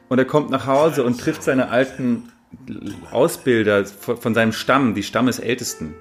[0.08, 2.32] und er kommt nach Hause und trifft seine alten
[3.10, 5.94] Ausbilder von, von seinem Stamm, die Stammesältesten.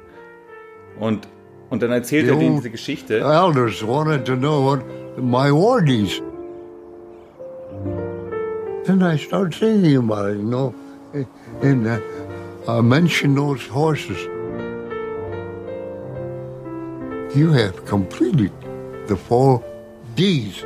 [0.99, 1.27] Und,
[1.69, 2.39] und dann erzählt er Jo.
[2.39, 3.19] denen diese Geschichte.
[3.19, 4.81] elders wanted to know what
[5.17, 5.49] my
[5.87, 6.21] is.
[8.87, 10.73] And I start thinking about it, you know.
[11.61, 11.99] And uh,
[12.67, 14.17] I mentioned those horses.
[17.35, 18.51] You have completed
[19.07, 19.63] the four
[20.15, 20.63] D's.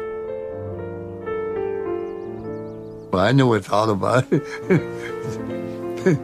[3.11, 4.41] Well, I never thought about it.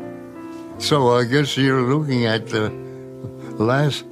[0.79, 2.71] so I guess you're looking at the
[3.59, 4.05] last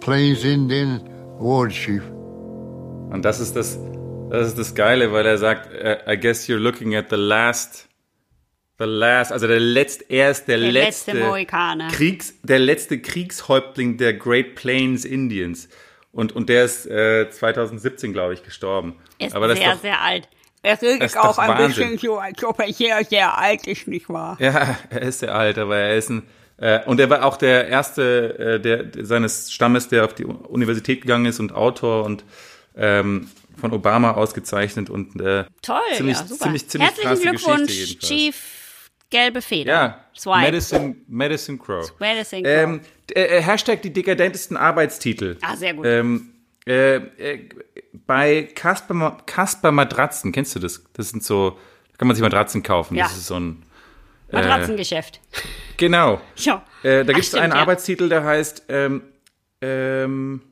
[0.00, 1.00] Plains Indian
[1.38, 2.02] War Chief.
[3.10, 3.78] Und das ist das,
[4.30, 7.88] das ist das Geile, weil er sagt, äh, I guess you're looking at the last,
[8.78, 11.88] the last, also der letzte, er ist der, Der letzte letzte, Mohikaner.
[11.88, 15.68] Kriegs, der letzte Kriegshäuptling der Great Plains Indians.
[16.12, 18.94] Und, und der ist äh, 2017, glaube ich, gestorben.
[19.18, 20.28] Er ist Aber das sehr, ist doch, sehr alt.
[20.62, 21.90] Er redet ist auch ein Wahnsinn.
[21.90, 24.36] bisschen so, als ob er sehr, sehr alt ist, nicht wahr?
[24.40, 26.22] Ja, er ist sehr alt, aber er ist ein.
[26.64, 31.02] Äh, und er war auch der erste äh, der, seines Stammes, der auf die Universität
[31.02, 32.24] gegangen ist und Autor und
[32.74, 33.28] ähm,
[33.60, 36.44] von Obama ausgezeichnet und äh, Toll, ziemlich, ja, super.
[36.44, 37.98] ziemlich, ziemlich Herzlichen Glückwunsch.
[37.98, 39.72] Chief Gelbe Feder.
[39.72, 40.40] Ja, Swipe.
[40.40, 41.92] Medicine, Medicine Crow.
[42.00, 42.52] Medicine Crow.
[42.52, 42.80] Ähm,
[43.14, 45.36] äh, Hashtag die dekadentesten Arbeitstitel.
[45.42, 45.84] Ah, sehr gut.
[45.86, 46.30] Ähm,
[46.66, 47.48] äh, äh,
[48.06, 50.82] bei Kasper, Ma- Kasper Matratzen, kennst du das?
[50.94, 51.50] Das sind so,
[51.92, 52.96] da kann man sich Matratzen kaufen.
[52.96, 53.04] Ja.
[53.04, 53.62] Das ist so ein.
[54.34, 55.20] Äh, Matratzengeschäft.
[55.76, 56.20] genau.
[56.36, 56.64] Ja.
[56.82, 57.58] Äh, da gibt es einen ja.
[57.60, 59.02] Arbeitstitel, der heißt ähm,
[59.60, 60.42] ähm,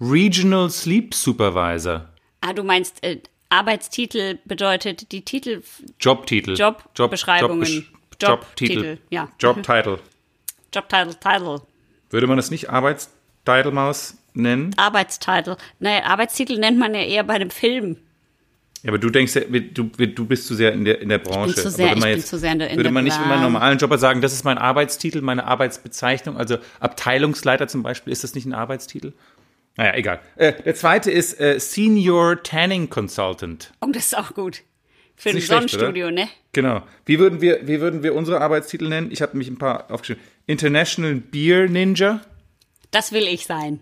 [0.00, 2.08] Regional Sleep Supervisor.
[2.40, 5.62] Ah, du meinst, äh, Arbeitstitel bedeutet die Titel,
[6.00, 6.56] Jobtitel.
[6.96, 7.86] Jobbeschreibungen.
[8.20, 8.98] Job, Jobtitel, Jobtitel.
[9.10, 9.28] ja.
[9.38, 9.98] Jobtitel.
[10.74, 11.60] Jobtitel, Title,
[12.10, 14.74] Würde man das nicht Arbeitstitel-Maus nennen?
[14.78, 15.56] Arbeitstitel.
[15.78, 17.98] Naja, Arbeitstitel nennt man ja eher bei einem Film.
[18.82, 21.54] Ja, aber du denkst, ja, du, du bist zu sehr in der, in der Branche.
[21.54, 23.04] zu sehr- aber wenn man ich bin jetzt, zu sehr in der- in Würde man
[23.04, 27.68] nicht in meinem Bla- normalen Job sagen, das ist mein Arbeitstitel, meine Arbeitsbezeichnung, also Abteilungsleiter
[27.68, 29.12] zum Beispiel, ist das nicht ein Arbeitstitel?
[29.76, 30.20] Naja, egal.
[30.36, 33.72] Äh, der zweite ist äh, Senior Tanning Consultant.
[33.80, 34.62] Oh, das ist auch gut.
[35.16, 36.28] Für ein Sonnenstudio, ne?
[36.52, 36.82] Genau.
[37.06, 39.10] Wie würden wir, wie würden wir unsere Arbeitstitel nennen?
[39.12, 40.22] Ich habe mich ein paar aufgeschrieben.
[40.46, 42.20] International Beer Ninja
[42.90, 43.80] Das will ich sein.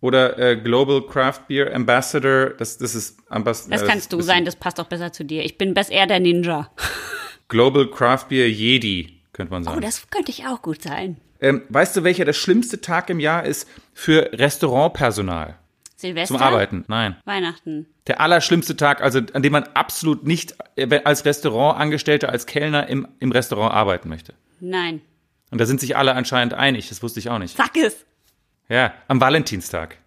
[0.00, 2.50] Oder äh, Global Craft Beer Ambassador.
[2.50, 3.78] Das, das ist Ambassador.
[3.78, 5.44] Das kannst du sein, das passt auch besser zu dir.
[5.44, 6.70] Ich bin besser eher der Ninja.
[7.48, 9.78] Global Craft Beer Jedi, könnte man sagen.
[9.78, 11.16] Oh, das könnte ich auch gut sein.
[11.40, 15.56] Ähm, weißt du, welcher der schlimmste Tag im Jahr ist für Restaurantpersonal
[15.96, 16.34] Silvester?
[16.34, 16.84] zum Arbeiten?
[16.88, 17.16] Nein.
[17.24, 17.86] Weihnachten.
[18.06, 23.06] Der allerschlimmste Tag, also an dem man absolut nicht äh, als Restaurantangestellter, als Kellner im,
[23.20, 24.34] im Restaurant arbeiten möchte.
[24.60, 25.00] Nein.
[25.50, 27.56] Und da sind sich alle anscheinend einig, das wusste ich auch nicht.
[27.56, 28.04] Sag es.
[28.68, 29.98] Ja, am Valentinstag.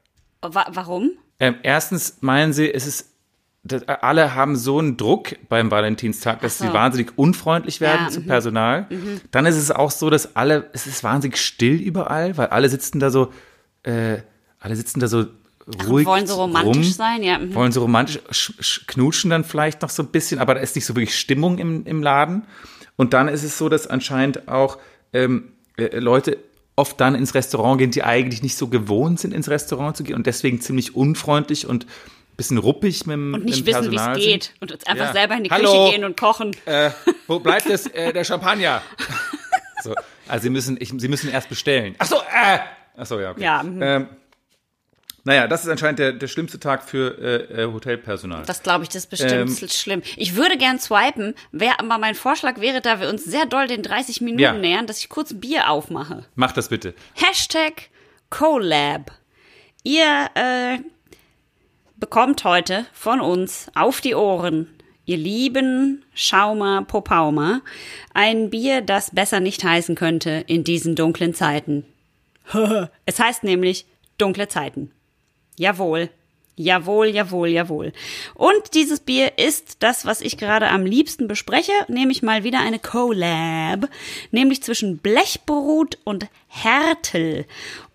[0.41, 1.11] Wa warum?
[1.39, 3.11] Ähm, erstens meinen sie, es ist,
[3.63, 6.67] dass alle haben so einen Druck beim Valentinstag, dass Ach so.
[6.67, 8.27] sie wahnsinnig unfreundlich werden Ja, zum mhm.
[8.27, 8.87] Personal.
[9.31, 12.99] Dann ist es auch so, dass alle, es ist wahnsinnig still überall, weil alle sitzen
[12.99, 13.31] da so,
[13.83, 14.17] äh,
[14.59, 15.25] alle sitzen da so
[15.87, 17.53] ruhig wollen so romantisch rum, sein, ja, mhm.
[17.53, 20.75] Wollen so romantisch, sch, sch, knutschen dann vielleicht noch so ein bisschen, aber da ist
[20.75, 22.45] nicht so wirklich Stimmung im, im Laden.
[22.95, 24.77] Und dann ist es so, dass anscheinend auch
[25.13, 26.37] ähm, äh, Leute
[26.81, 30.15] oft dann ins Restaurant gehen, die eigentlich nicht so gewohnt sind, ins Restaurant zu gehen
[30.15, 33.95] und deswegen ziemlich unfreundlich und ein bisschen ruppig mit dem Und nicht mit wissen, wie
[33.95, 34.53] es geht.
[34.59, 35.13] Und uns einfach Ja.
[35.13, 35.71] selber in die Hallo.
[35.71, 36.55] Küche gehen und kochen.
[36.65, 36.89] Äh,
[37.27, 38.81] wo bleibt das, äh, der Champagner?
[39.83, 39.93] so,
[40.27, 41.95] also sie müssen, ich, sie müssen erst bestellen.
[41.99, 42.59] Ach so, äh,
[42.97, 43.43] ach so, ja, okay.
[43.43, 43.61] Ja.
[43.63, 44.07] Ähm,
[45.23, 48.43] naja, das ist anscheinend der, der schlimmste Tag für äh, äh, Hotelpersonal.
[48.45, 50.01] Das glaube ich, das ist bestimmt Ähm, schlimm.
[50.17, 53.83] Ich würde gern swipen, wär, aber mein Vorschlag wäre, da wir uns sehr doll den
[53.83, 54.53] 30 Minuten Ja.
[54.53, 56.25] nähern, dass ich kurz Bier aufmache.
[56.35, 56.93] Mach das bitte.
[57.13, 57.89] Hashtag
[58.29, 59.11] Collab.
[59.83, 60.77] Ihr äh,
[61.97, 64.67] bekommt heute von uns auf die Ohren,
[65.05, 67.61] ihr lieben Schaumer Popaumer,
[68.13, 71.85] ein Bier, das besser nicht heißen könnte in diesen dunklen Zeiten.
[73.05, 73.85] es heißt nämlich
[74.17, 74.91] dunkle Zeiten.
[75.57, 76.09] Jawohl.
[76.57, 77.93] Jawohl, jawohl, jawohl.
[78.35, 82.77] Und dieses Bier ist das, was ich gerade am liebsten bespreche, nämlich mal wieder eine
[82.77, 83.89] Collab,
[84.31, 87.45] nämlich zwischen Blechbrut und Härtel.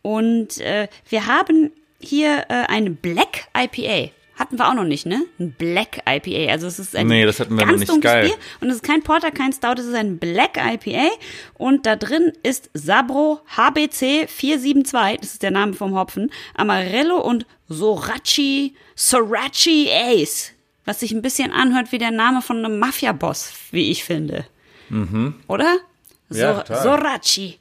[0.03, 4.11] Und äh, wir haben hier äh, ein Black IPA.
[4.37, 5.23] Hatten wir auch noch nicht, ne?
[5.41, 6.53] Ein Black IPA.
[6.53, 7.89] Also es ist ein Nee, das hatten wir noch ganz nicht.
[7.91, 8.27] dunkles Geil.
[8.27, 8.37] Bier.
[8.61, 11.09] Und es ist kein Porter, kein Stout, es ist ein Black IPA.
[11.55, 17.47] Und da drin ist Sabro HBC 472, das ist der Name vom Hopfen, Amarello und
[17.69, 20.53] Sorachi, Sorachi Ace.
[20.85, 24.47] Was sich ein bisschen anhört wie der Name von einem Mafia-Boss, wie ich finde.
[24.91, 25.73] Oder?
[25.73, 25.81] Mhm.
[26.31, 26.75] Ja, So-.
[26.83, 27.59] Sorachi.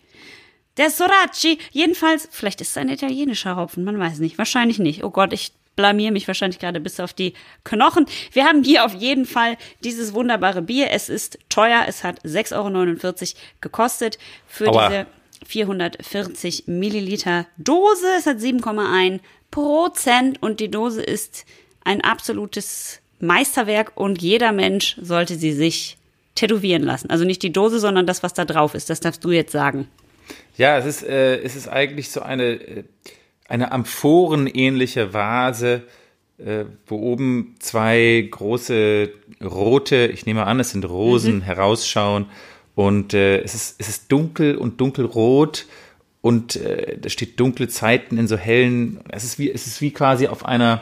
[0.77, 1.57] Der Sorachi.
[1.71, 4.37] Jedenfalls, vielleicht ist es ein italienischer Hopfen, man weiß nicht.
[4.37, 5.03] Wahrscheinlich nicht.
[5.03, 7.33] Oh Gott, ich blamier mich wahrscheinlich gerade bis auf die
[7.63, 8.05] Knochen.
[8.31, 10.91] Wir haben hier auf jeden Fall dieses wunderbare Bier.
[10.91, 11.85] Es ist teuer.
[11.87, 14.87] Es hat 6,49 Euro gekostet für Aua.
[14.89, 15.05] diese
[15.47, 18.07] 440 Milliliter Dose.
[18.17, 19.19] Es hat 7,1
[19.51, 21.45] Prozent und die Dose ist
[21.83, 25.97] ein absolutes Meisterwerk und jeder Mensch sollte sie sich
[26.35, 27.09] tätowieren lassen.
[27.09, 28.89] Also nicht die Dose, sondern das, was da drauf ist.
[28.89, 29.87] Das darfst du jetzt sagen.
[30.57, 32.83] Ja, es ist, äh, es ist eigentlich so eine, äh,
[33.47, 35.83] eine amphorenähnliche Vase,
[36.37, 39.09] äh, wo oben zwei große
[39.43, 42.25] rote, ich nehme an, es sind Rosen, herausschauen.
[42.75, 45.65] Und äh, es, ist, es ist dunkel und dunkelrot
[46.21, 49.91] und äh, da steht dunkle Zeiten in so hellen, es ist wie, es ist wie
[49.91, 50.81] quasi auf einer,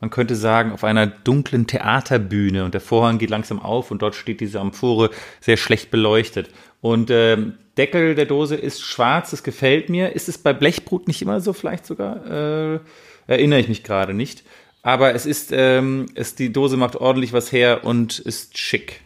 [0.00, 4.14] man könnte sagen, auf einer dunklen Theaterbühne und der Vorhang geht langsam auf und dort
[4.14, 6.50] steht diese Amphore sehr schlecht beleuchtet.
[6.86, 10.14] Und ähm, Deckel der Dose ist schwarz, das gefällt mir.
[10.14, 12.24] Ist es bei Blechbrut nicht immer so, vielleicht sogar?
[12.24, 12.78] Äh,
[13.26, 14.44] erinnere ich mich gerade nicht.
[14.84, 19.00] Aber es ist, ähm, es, die Dose macht ordentlich was her und ist schick.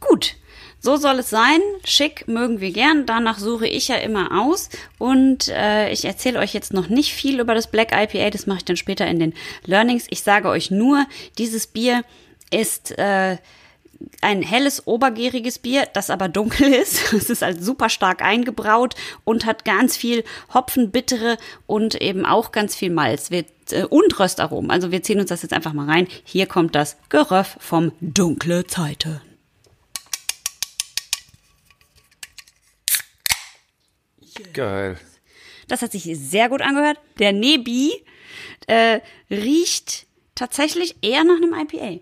[0.00, 0.34] Gut.
[0.80, 1.60] So soll es sein.
[1.84, 3.06] Schick mögen wir gern.
[3.06, 4.68] Danach suche ich ja immer aus.
[4.98, 8.30] Und äh, ich erzähle euch jetzt noch nicht viel über das Black IPA.
[8.30, 10.08] Das mache ich dann später in den Learnings.
[10.10, 11.06] Ich sage euch nur,
[11.38, 12.02] dieses Bier
[12.50, 13.36] ist äh,
[14.20, 17.12] ein helles, obergäriges Bier, das aber dunkel ist.
[17.22, 21.36] Es ist halt super stark eingebraut und hat ganz viel Hopfen, bittere
[21.66, 24.70] und eben auch ganz viel Malz wir, äh, und Röstaromen.
[24.70, 26.08] Also wir ziehen uns das jetzt einfach mal rein.
[26.24, 29.20] Hier kommt das Geröff vom Dunkle Zeiten.
[34.52, 34.98] Geil.
[35.68, 36.98] Das hat sich sehr gut angehört.
[37.18, 37.92] Der Nebi
[38.66, 42.00] äh, riecht tatsächlich eher nach einem IPA.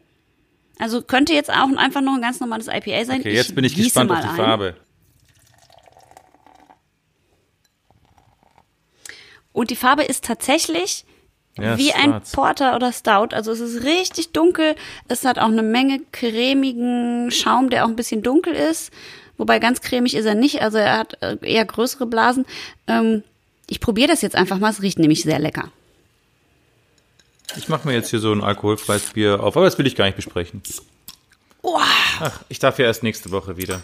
[0.80, 3.20] Also könnte jetzt auch einfach noch ein ganz normales IPA sein.
[3.20, 4.36] Okay, jetzt bin ich gespannt auf die ein.
[4.36, 4.76] Farbe.
[9.52, 11.04] Und die Farbe ist tatsächlich
[11.58, 12.32] Ja, wie ein schwarz.
[12.32, 13.34] Porter oder Stout.
[13.34, 14.74] Also es ist richtig dunkel.
[15.08, 18.90] Es hat auch eine Menge cremigen Schaum, der auch ein bisschen dunkel ist.
[19.36, 20.62] Wobei ganz cremig ist er nicht.
[20.62, 22.46] Also er hat äh, eher größere Blasen.
[22.86, 23.22] Ähm,
[23.66, 24.70] ich probiere das jetzt einfach mal.
[24.70, 25.70] Es riecht nämlich sehr lecker.
[27.56, 30.04] Ich mache mir jetzt hier so ein alkoholfreies Bier auf, aber das will ich gar
[30.04, 30.62] nicht besprechen.
[32.20, 33.82] Ach, ich darf ja erst nächste Woche wieder.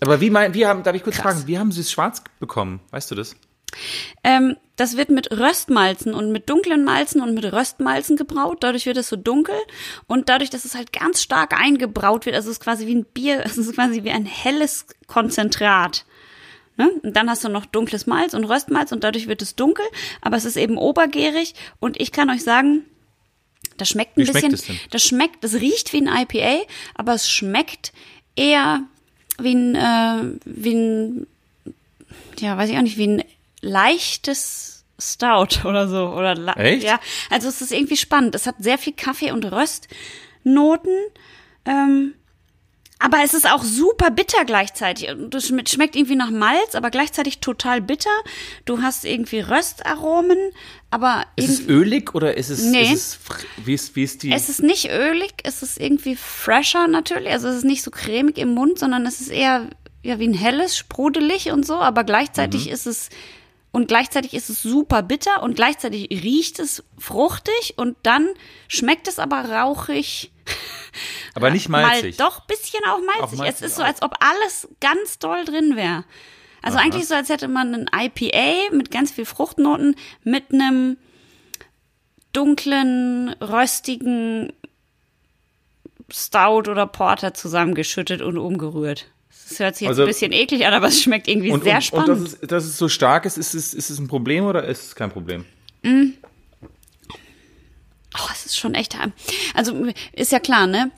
[0.00, 1.34] Aber wie mein, wie haben, darf ich kurz Krass.
[1.34, 2.80] fragen, wie haben Sie es schwarz bekommen?
[2.90, 3.34] Weißt du das?
[4.22, 8.58] Ähm, das wird mit Röstmalzen und mit dunklen Malzen und mit Röstmalzen gebraut.
[8.60, 9.56] Dadurch wird es so dunkel
[10.06, 13.04] und dadurch, dass es halt ganz stark eingebraut wird, also es ist quasi wie ein
[13.04, 16.04] Bier, es ist quasi wie ein helles Konzentrat.
[16.76, 16.90] Ne?
[17.02, 19.84] Und dann hast du noch dunkles Malz und Röstmalz und dadurch wird es dunkel,
[20.20, 22.84] aber es ist eben obergärig und ich kann euch sagen,
[23.78, 24.90] das schmeckt ein Wie schmeckt bisschen, es denn?
[24.90, 27.92] das schmeckt, das riecht wie ein IPA, aber es schmeckt
[28.36, 28.82] eher
[29.38, 31.26] wie ein, äh, wie ein,
[32.38, 33.24] ja, weiß ich auch nicht, wie ein
[33.60, 36.08] leichtes Stout oder so.
[36.08, 36.84] Oder Echt?
[36.84, 38.34] Ja, also es ist irgendwie spannend.
[38.34, 40.96] Es hat sehr viel Kaffee und Röstnoten.
[41.64, 42.14] Ähm,
[42.98, 45.10] aber es ist auch super bitter gleichzeitig.
[45.10, 48.10] Und Das schme- schmeckt irgendwie nach Malz, aber gleichzeitig total bitter.
[48.64, 50.38] Du hast irgendwie Röstaromen,
[50.90, 52.82] aber Ist es ölig oder ist es, Nee.
[52.84, 53.18] ist es
[53.64, 54.32] wie, ist, wie ist die?
[54.32, 57.30] es ist nicht ölig, es ist irgendwie fresher natürlich.
[57.32, 59.68] Also es ist nicht so cremig im Mund, sondern es ist eher
[60.02, 63.08] ja, wie ein helles, sprudelig und so, aber gleichzeitig ist es
[63.72, 68.28] und gleichzeitig ist es super bitter und gleichzeitig riecht es fruchtig und dann
[68.68, 70.30] schmeckt es aber rauchig.
[71.34, 72.18] aber nicht malzig.
[72.18, 73.22] Mal, doch, bisschen auch malzig.
[73.22, 73.86] Auch malzig, es ist so, auch.
[73.86, 76.04] als ob alles ganz doll drin wäre.
[76.62, 76.84] Also Aha.
[76.84, 80.96] eigentlich so, als hätte man ein IPA mit ganz viel Fruchtnoten mit einem
[82.32, 84.52] dunklen, röstigen
[86.12, 89.06] Stout oder Porter zusammengeschüttet und umgerührt.
[89.48, 91.74] Das hört sich jetzt Also- ein bisschen eklig an, aber es schmeckt irgendwie und, sehr
[91.74, 92.08] und, und spannend.
[92.26, 94.86] dass es, dass es so stark ist, ist es, ist es ein Problem oder ist
[94.86, 95.44] es kein Problem?
[95.84, 95.88] Oh,
[98.46, 98.96] es ist schon echt.
[99.54, 99.74] Also
[100.12, 100.90] ist ja klar, ne?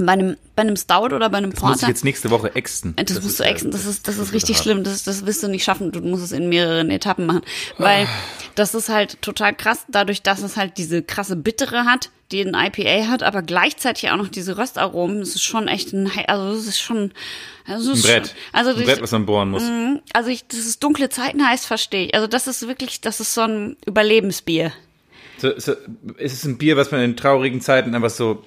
[0.00, 1.88] Bei einem, bei einem Stout oder bei einem Das muss ich Porter.
[1.88, 2.94] jetzt nächste Woche exten.
[2.94, 4.62] Das, musst ist, du exen, das ist, das ist wird richtig hart.
[4.62, 7.42] schlimm, das, das wirst du nicht schaffen, du musst es in mehreren Etappen machen,
[7.78, 8.06] weil
[8.54, 12.54] das ist halt total krass, dadurch, dass es halt diese krasse Bittere hat, die ein
[12.54, 16.66] IPA hat, aber gleichzeitig auch noch diese Röstaromen, das ist schon echt ein, also das
[16.68, 17.10] ist schon,
[17.66, 18.26] also das Ein ist Brett.
[18.28, 19.64] Schon, also ein ich, Brett, was man bohren muss.
[20.12, 23.34] also ich, das ist dunkle Zeiten heißt, verstehe ich, also das ist wirklich, das ist
[23.34, 24.72] so ein Überlebensbier.
[25.38, 25.72] So, so,
[26.18, 28.44] es ist ein Bier, was man in traurigen Zeiten einfach so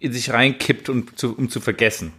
[0.00, 2.12] in sich reinkippt, um zu, um zu vergessen.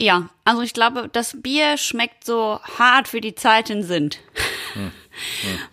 [0.00, 4.18] Ja, also ich glaube, das Bier schmeckt so hart, wie die Zeiten sind.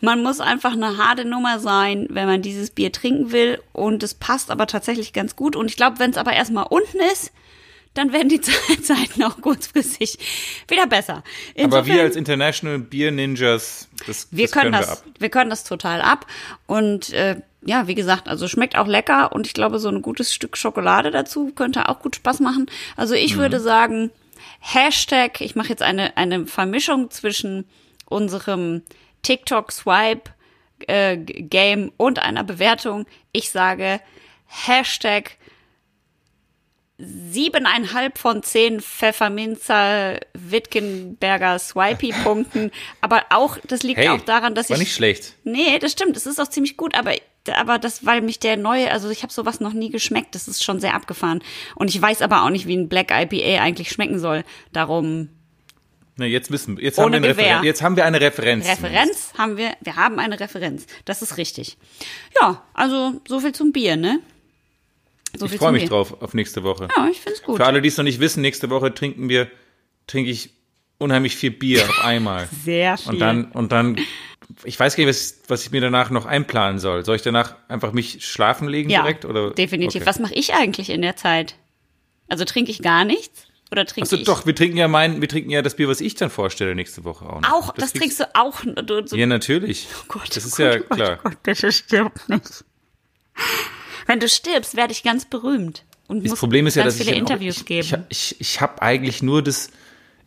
[0.02, 3.62] Man muss einfach eine harte Nummer sein, wenn man dieses Bier trinken will.
[3.74, 5.56] Und es passt aber tatsächlich ganz gut.
[5.56, 7.32] Und ich glaube, wenn es aber erstmal unten ist,
[7.94, 8.40] dann werden die
[8.82, 10.18] Zeiten auch kurzfristig
[10.68, 11.24] wieder besser.
[11.58, 15.04] Aber wir Insofern- als International Beer Ninjas, das, wir das können wir das, ab.
[15.20, 16.26] wir können das total ab.
[16.68, 20.34] Und äh, ja, wie gesagt, also schmeckt auch lecker und ich glaube, so ein gutes
[20.34, 22.66] Stück Schokolade dazu könnte auch gut Spaß machen.
[22.96, 23.64] Also ich würde Mhm.
[23.64, 24.12] sagen,
[24.60, 27.66] Hashtag, ich mache jetzt eine, eine Vermischung zwischen
[28.06, 28.82] unserem
[29.24, 30.32] TikTok-Swipe
[30.88, 33.06] äh, Game und einer Bewertung.
[33.32, 34.00] Ich sage
[34.48, 35.38] Hashtag
[37.02, 42.72] siebeneinhalb von zehn Pfefferminzer Wittgenberger Swipey Punkten.
[43.02, 45.36] Aber auch, das liegt Hey, auch daran, dass war ich nicht schlecht.
[45.44, 46.16] Nee, das stimmt.
[46.18, 47.14] Es ist auch ziemlich gut, aber
[47.52, 50.36] aber das, weil mich der neue, also ich habe sowas noch nie geschmeckt.
[50.36, 51.42] Das ist schon sehr abgefahren.
[51.76, 54.44] Und ich weiß aber auch nicht, wie ein Black IPA eigentlich schmecken soll.
[54.74, 55.30] Darum
[56.18, 56.84] Na, jetzt wissen wir.
[56.84, 57.62] Jetzt Ohne haben wir eine Gewehr.
[57.64, 58.68] Jetzt haben wir eine Referenz.
[58.68, 59.72] Referenz haben wir.
[59.82, 60.86] Wir haben eine Referenz.
[61.06, 61.78] Das ist richtig.
[62.40, 64.20] Ja, also so viel zum Bier, ne?
[65.38, 66.88] So Ich freue mich drauf auf nächste Woche.
[66.96, 67.58] Ja, ich find's gut.
[67.58, 69.50] Für alle, die es noch nicht wissen, nächste Woche trinken wir,
[70.08, 70.52] trinke ich
[70.98, 72.48] unheimlich viel Bier auf einmal.
[72.64, 73.14] Sehr viel.
[73.14, 74.00] Und dann, und dann,
[74.64, 77.06] ich weiß gar nicht, was, was ich mir danach noch einplanen soll.
[77.06, 79.26] Soll ich danach einfach mich schlafen legen ja, direkt?
[79.26, 79.52] Oder?
[79.52, 80.02] definitiv.
[80.02, 80.10] Okay.
[80.10, 81.56] Was mache ich eigentlich in der Zeit?
[82.28, 83.48] Also trinke ich gar nichts?
[83.72, 86.02] Oder trinke Achso, ich doch, wir trinken ja mein, wir trinken ja das Bier, was
[86.02, 87.40] ich dann vorstelle nächste Woche auch.
[87.40, 87.52] noch.
[87.52, 87.74] auch?
[87.74, 88.62] Das, trinkst du auch?
[88.66, 89.88] Du, so Ja, natürlich.
[89.98, 91.20] Oh Gott, das oh ist Gott, ja oh klar.
[91.20, 92.66] Oh Gott, bitte stirb nicht.
[94.08, 97.02] Wenn du stirbst, werde ich ganz berühmt und Das muss Problem ist ja, ganz dass
[97.02, 98.06] ich, viele auch- Interviews ich, geben.
[98.10, 99.70] ich, ich, ich habe eigentlich nur das,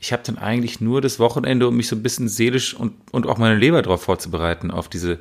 [0.00, 3.26] ich habe dann eigentlich nur das Wochenende, um mich so ein bisschen seelisch und, und
[3.26, 5.18] auch meine Leber darauf vorzubereiten, auf diese,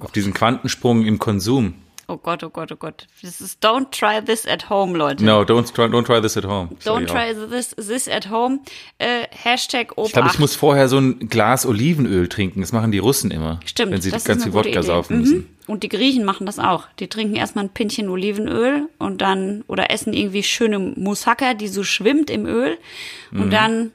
[0.00, 1.74] auf diesen Quantensprung im Konsum.
[2.08, 3.06] Oh Gott, oh Gott, oh Gott.
[3.22, 5.24] Das ist Don't try this at home, Leute.
[5.24, 6.70] No, don't try, don't try this at home.
[6.84, 8.60] Don't try this, this at home.
[8.98, 10.08] Äh, Hashtag Obacht.
[10.08, 12.60] Ich glaube, ich muss vorher so ein Glas Olivenöl trinken.
[12.60, 13.60] Das machen die Russen immer.
[13.64, 14.86] Stimmt, Wenn sie das ganz ist eine viel gute Wodka Idee.
[14.86, 15.20] saufen Mhm.
[15.22, 15.56] müssen.
[15.66, 16.86] Und die Griechen machen das auch.
[16.98, 21.84] Die trinken erstmal ein Pinchen Olivenöl und dann, oder essen irgendwie schöne Moussaka, die so
[21.84, 22.76] schwimmt im Öl.
[23.32, 23.92] Und dann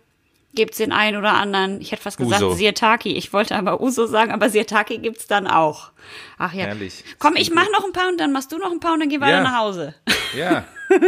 [0.60, 2.53] gibt's den einen oder anderen, ich hätte fast gesagt Uso.
[2.53, 3.14] Sirtaki.
[3.16, 5.91] Ich wollte aber Uso sagen, aber Sirtaki gibt's dann auch.
[6.38, 6.66] Ach ja.
[6.66, 7.05] Herrlich.
[7.18, 9.07] Komm, ich mach noch ein paar und dann machst du noch ein paar und dann
[9.10, 9.43] geh weiter Ja.
[9.43, 9.95] nach Hause.
[10.38, 10.66] Ja.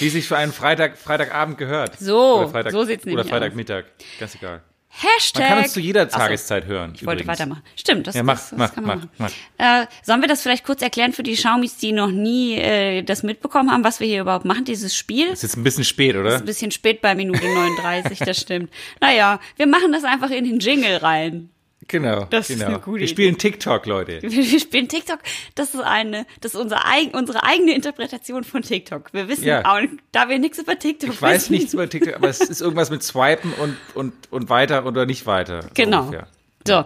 [0.00, 1.98] Wie sich für einen Freitag, Freitagabend gehört.
[2.00, 3.84] So, oder Freitag, so sieht's Oder nämlich Freitagmittag.
[4.18, 4.62] Ganz egal.
[4.94, 5.40] Hashtag.
[5.40, 6.18] Man kann uns zu jeder Ach so.
[6.18, 6.92] Tageszeit hören.
[6.94, 7.40] Ich wollte übrigens.
[7.40, 7.62] weitermachen.
[7.76, 9.34] Stimmt, das, Ja, mach, das, das mach, kann man mach, machen.
[9.58, 13.22] Äh, sollen wir das vielleicht kurz erklären für die Schaumis, die noch nie äh, das
[13.22, 15.28] mitbekommen haben, was wir hier überhaupt machen, dieses Spiel?
[15.28, 16.34] Ist jetzt ein bisschen spät, oder?
[16.34, 18.70] ist ein bisschen spät bei Minute 39, das stimmt.
[19.00, 21.48] Naja, wir machen das einfach in den Jingle rein.
[21.92, 22.24] Genau.
[22.30, 22.70] Das ist genau.
[22.70, 24.22] eine gute Wir spielen TikTok, Leute.
[24.22, 25.18] Wir spielen TikTok.
[25.54, 29.12] Das ist eine, das ist unser eigen, unsere eigene Interpretation von TikTok.
[29.12, 29.60] Wir wissen Ja.
[29.70, 29.78] auch,
[30.10, 31.52] da wir nichts über TikTok Ich weiß wissen.
[31.52, 35.26] nichts über TikTok, aber es ist irgendwas mit Swipen und, und, und weiter oder nicht
[35.26, 35.68] weiter.
[35.74, 36.04] Genau.
[36.04, 36.28] ungefähr.
[36.66, 36.84] So,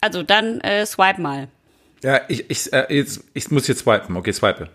[0.00, 1.48] also dann äh, swipe mal.
[2.04, 4.16] Ja, ich, ich, äh, jetzt, ich muss jetzt swipen.
[4.16, 4.68] Okay, swipe.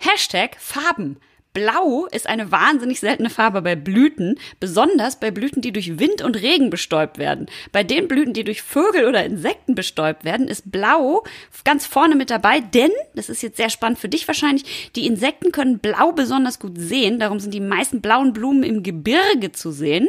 [0.00, 1.18] Hashtag Farben.
[1.52, 6.36] Blau ist eine wahnsinnig seltene Farbe bei Blüten, besonders bei Blüten, die durch Wind und
[6.40, 7.46] Regen bestäubt werden.
[7.72, 11.24] Bei den Blüten, die durch Vögel oder Insekten bestäubt werden, ist Blau
[11.64, 15.52] ganz vorne mit dabei, denn, das ist jetzt sehr spannend für dich wahrscheinlich, die Insekten
[15.52, 20.08] können Blau besonders gut sehen, darum sind die meisten blauen Blumen im Gebirge zu sehen.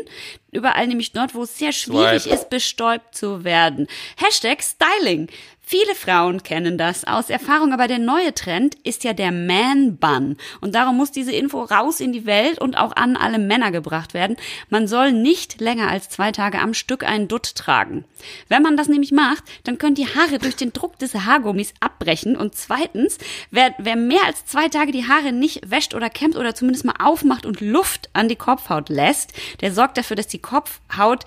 [0.51, 2.35] Überall nämlich dort, wo es sehr schwierig Swipe.
[2.35, 3.87] ist, bestäubt zu werden.
[4.17, 5.27] Hashtag Styling.
[5.73, 10.35] Viele Frauen kennen das aus Erfahrung, aber der neue Trend ist ja der Man-Bun.
[10.59, 14.13] Und darum muss diese Info raus in die Welt und auch an alle Männer gebracht
[14.13, 14.35] werden.
[14.67, 18.03] Man soll nicht länger als zwei Tage am Stück einen Dutt tragen.
[18.49, 22.35] Wenn man das nämlich macht, dann können die Haare durch den Druck des Haargummis abbrechen.
[22.35, 23.17] Und zweitens,
[23.49, 26.95] wer, wer mehr als zwei Tage die Haare nicht wäscht oder kämmt oder zumindest mal
[26.99, 31.23] aufmacht und Luft an die Kopfhaut lässt, der sorgt dafür, dass die Kopfhaut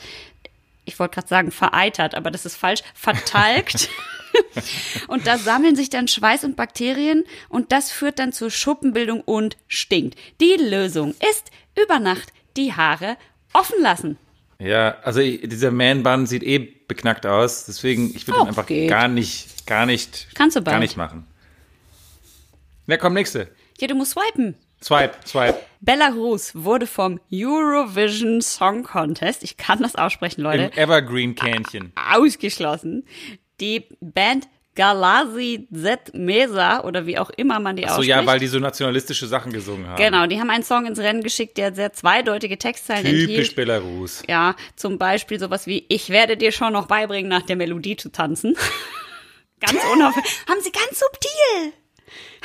[0.84, 3.88] ich wollte gerade sagen vereitert, aber das ist falsch, vertalgt.
[5.08, 9.56] und da sammeln sich dann Schweiß und Bakterien und das führt dann zur Schuppenbildung und
[9.68, 10.18] stinkt.
[10.40, 11.50] Die Lösung ist
[11.82, 13.16] über Nacht die Haare
[13.52, 14.18] offen lassen.
[14.58, 18.88] Ja, also dieser Man-Bun sieht eh beknackt aus, deswegen ich würde ihn einfach geht.
[18.88, 20.82] gar nicht, gar nicht, Kannst du gar bald.
[20.82, 21.26] nicht machen.
[22.86, 23.48] Wer kommt nächste?
[23.80, 24.54] Ja, du musst swipen.
[24.82, 25.58] Swipe, swipe.
[25.80, 31.92] Belarus wurde vom Eurovision Song Contest, ich kann das aussprechen, Leute, Im Evergreen-Kähnchen.
[32.12, 33.04] ausgeschlossen.
[33.60, 38.08] Die Band Galazi Z Mesa oder wie auch immer man die So, ausspricht.
[38.08, 39.96] ja, weil die so nationalistische Sachen gesungen haben.
[40.02, 43.56] Genau, die haben einen Song ins Rennen geschickt, der sehr zweideutige Textzeilen Typisch enthielt.
[43.56, 44.22] Belarus.
[44.28, 48.10] Ja, zum Beispiel sowas wie, ich werde dir schon noch beibringen, nach der Melodie zu
[48.10, 48.56] tanzen.
[49.60, 50.28] ganz unauffällig.
[50.48, 51.72] haben sie ganz subtil.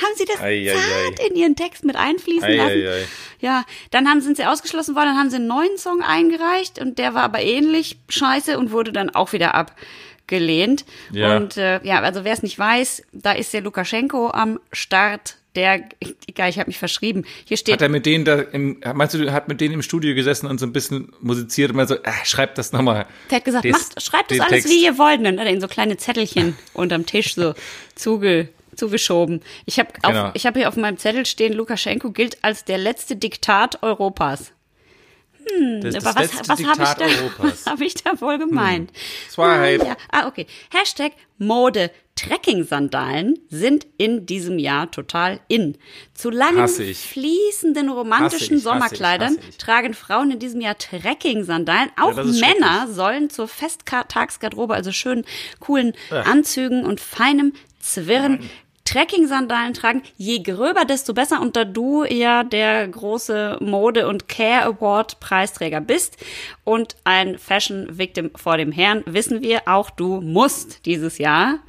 [0.02, 1.28] Haben sie das Ei, zart ei.
[1.28, 3.08] in ihren Text mit einfließen Ei, lassen?
[3.42, 6.98] Ja, dann haben, sind sie ausgeschlossen worden, dann haben sie einen neuen Song eingereicht und
[7.00, 9.56] der war aber ähnlich scheiße und wurde dann auch wieder
[10.34, 10.86] abgelehnt.
[11.12, 11.36] Ja.
[11.38, 15.36] Und äh, ja, also wer es nicht weiß, da ist der Lukaschenko am Start.
[15.56, 15.82] Der,
[16.28, 17.26] egal, ich habe mich verschrieben.
[17.44, 20.14] Hier steht Hat er mit denen da im, meinst du, hat mit denen im Studio
[20.14, 23.08] gesessen und so ein bisschen musiziert und mal so, äh, schreib das nochmal.
[23.32, 24.70] Der hat gesagt, Des- macht, schreibt das alles Text.
[24.70, 25.18] wie ihr wollt.
[25.18, 27.56] Und dann hat er in so kleine Zettelchen unterm Tisch so
[27.96, 29.42] zuge, zugeschoben.
[29.66, 30.30] Ich habe Genau.
[30.36, 34.52] ich hab hier auf meinem Zettel stehen, Lukaschenko gilt als der letzte Diktat Europas.
[35.82, 38.92] Das, das Aber was, was habe ich, da- hab ich da wohl gemeint?
[39.30, 39.86] Swipe.
[39.86, 39.96] Ja.
[40.12, 40.46] Ah, okay.
[40.72, 41.92] Hashtag Mode.
[42.16, 45.78] Trekking-Sandalen sind in diesem Jahr total in.
[46.14, 49.58] Zu langen, fließenden, romantischen ich, hasse ich, Sommerkleidern hasse ich.
[49.58, 51.90] tragen Frauen in diesem Jahr Trekking-Sandalen.
[52.00, 55.24] Auch ist Männer sollen zur Festtagsgarderobe, also schönen,
[55.62, 58.50] coolen Anzügen und feinem Zwirren
[58.90, 60.02] Trekking-Sandalen tragen.
[60.18, 61.42] Je gröber, desto besser.
[61.42, 66.18] Und da du ja der große Mode- und Care Award-Preisträger bist
[66.64, 71.60] und ein Fashion-Victim vor dem Herrn, wissen wir, auch du musst dieses Jahr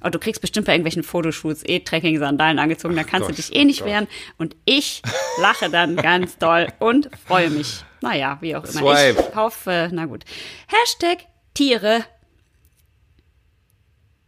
[0.00, 3.54] aber du kriegst bestimmt bei irgendwelchen Fotoshoots eh Trekking-Sandalen angezogen, da kannst Gott, du dich
[3.54, 3.92] eh nicht oh Gott.
[3.92, 4.08] wehren.
[4.38, 5.02] Und ich
[5.40, 7.84] lache dann ganz doll und freue mich.
[8.00, 8.96] Naja, wie auch immer.
[8.96, 9.26] Swipe.
[9.28, 10.24] Ich hoffe, na gut.
[10.68, 12.04] Hashtag Tiere.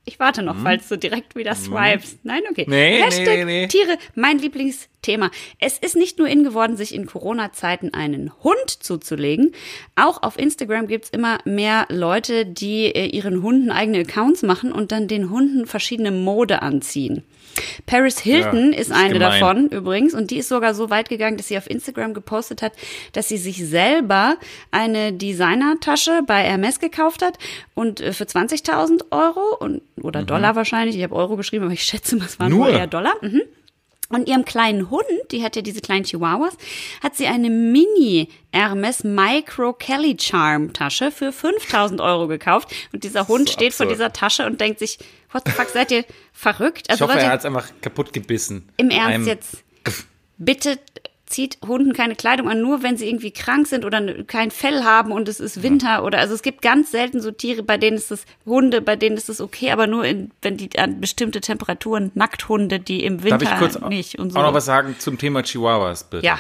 [0.05, 2.19] Ich warte noch, falls du direkt wieder swipes.
[2.25, 2.65] Nein, okay.
[2.67, 3.67] Nee, nee, Hashtag nee, nee.
[3.69, 5.31] Tiere, mein Lieblingsthema.
[5.61, 9.53] Es ist nicht nur in geworden, sich in Corona-Zeiten einen Hund zuzulegen.
[9.95, 14.91] Auch auf Instagram gibt's immer mehr Leute, die äh, ihren Hunden eigene Accounts machen und
[14.91, 17.23] dann den Hunden verschiedene Mode anziehen.
[17.87, 19.41] Paris Hilton Ja, ist eine gemein.
[19.41, 22.73] davon übrigens und die ist sogar so weit gegangen, dass sie auf Instagram gepostet hat,
[23.13, 24.37] dass sie sich selber
[24.71, 27.39] eine Designertasche bei Hermes gekauft hat
[27.75, 31.85] und äh, für 20.000 Euro und, oder Dollar wahrscheinlich, ich habe Euro geschrieben, aber ich
[31.85, 33.15] schätze mal, es waren nur, eher Dollar.
[33.21, 33.43] Mhm.
[34.09, 36.55] Und ihrem kleinen Hund, die hat ja diese kleinen Chihuahuas,
[37.03, 42.69] hat sie eine Mini Hermes Micro Kelly Charm Tasche für 5000 Euro gekauft.
[42.93, 43.99] Und dieser Hund So steht vor absurd.
[43.99, 44.99] dieser Tasche und denkt sich,
[45.33, 46.83] what the fuck, seid ihr verrückt?
[46.87, 48.69] Ich Also hoffe, Leute, er hat es einfach kaputt gebissen.
[48.77, 49.65] im Ernst jetzt,
[50.39, 50.79] bitte
[51.27, 55.13] zieht Hunden keine Kleidung an, nur wenn sie irgendwie krank sind oder kein Fell haben
[55.13, 58.13] und es ist Winter oder also es gibt ganz selten so Tiere, bei denen ist
[58.13, 62.11] es Hunde, bei denen ist es okay, aber nur in, wenn die an bestimmte Temperaturen,
[62.15, 64.39] Nackthunde, die im Winter Darf ich kurz nicht und so.
[64.39, 66.27] auch noch was sagen zum Thema Chihuahuas, bitte?
[66.27, 66.39] Ja.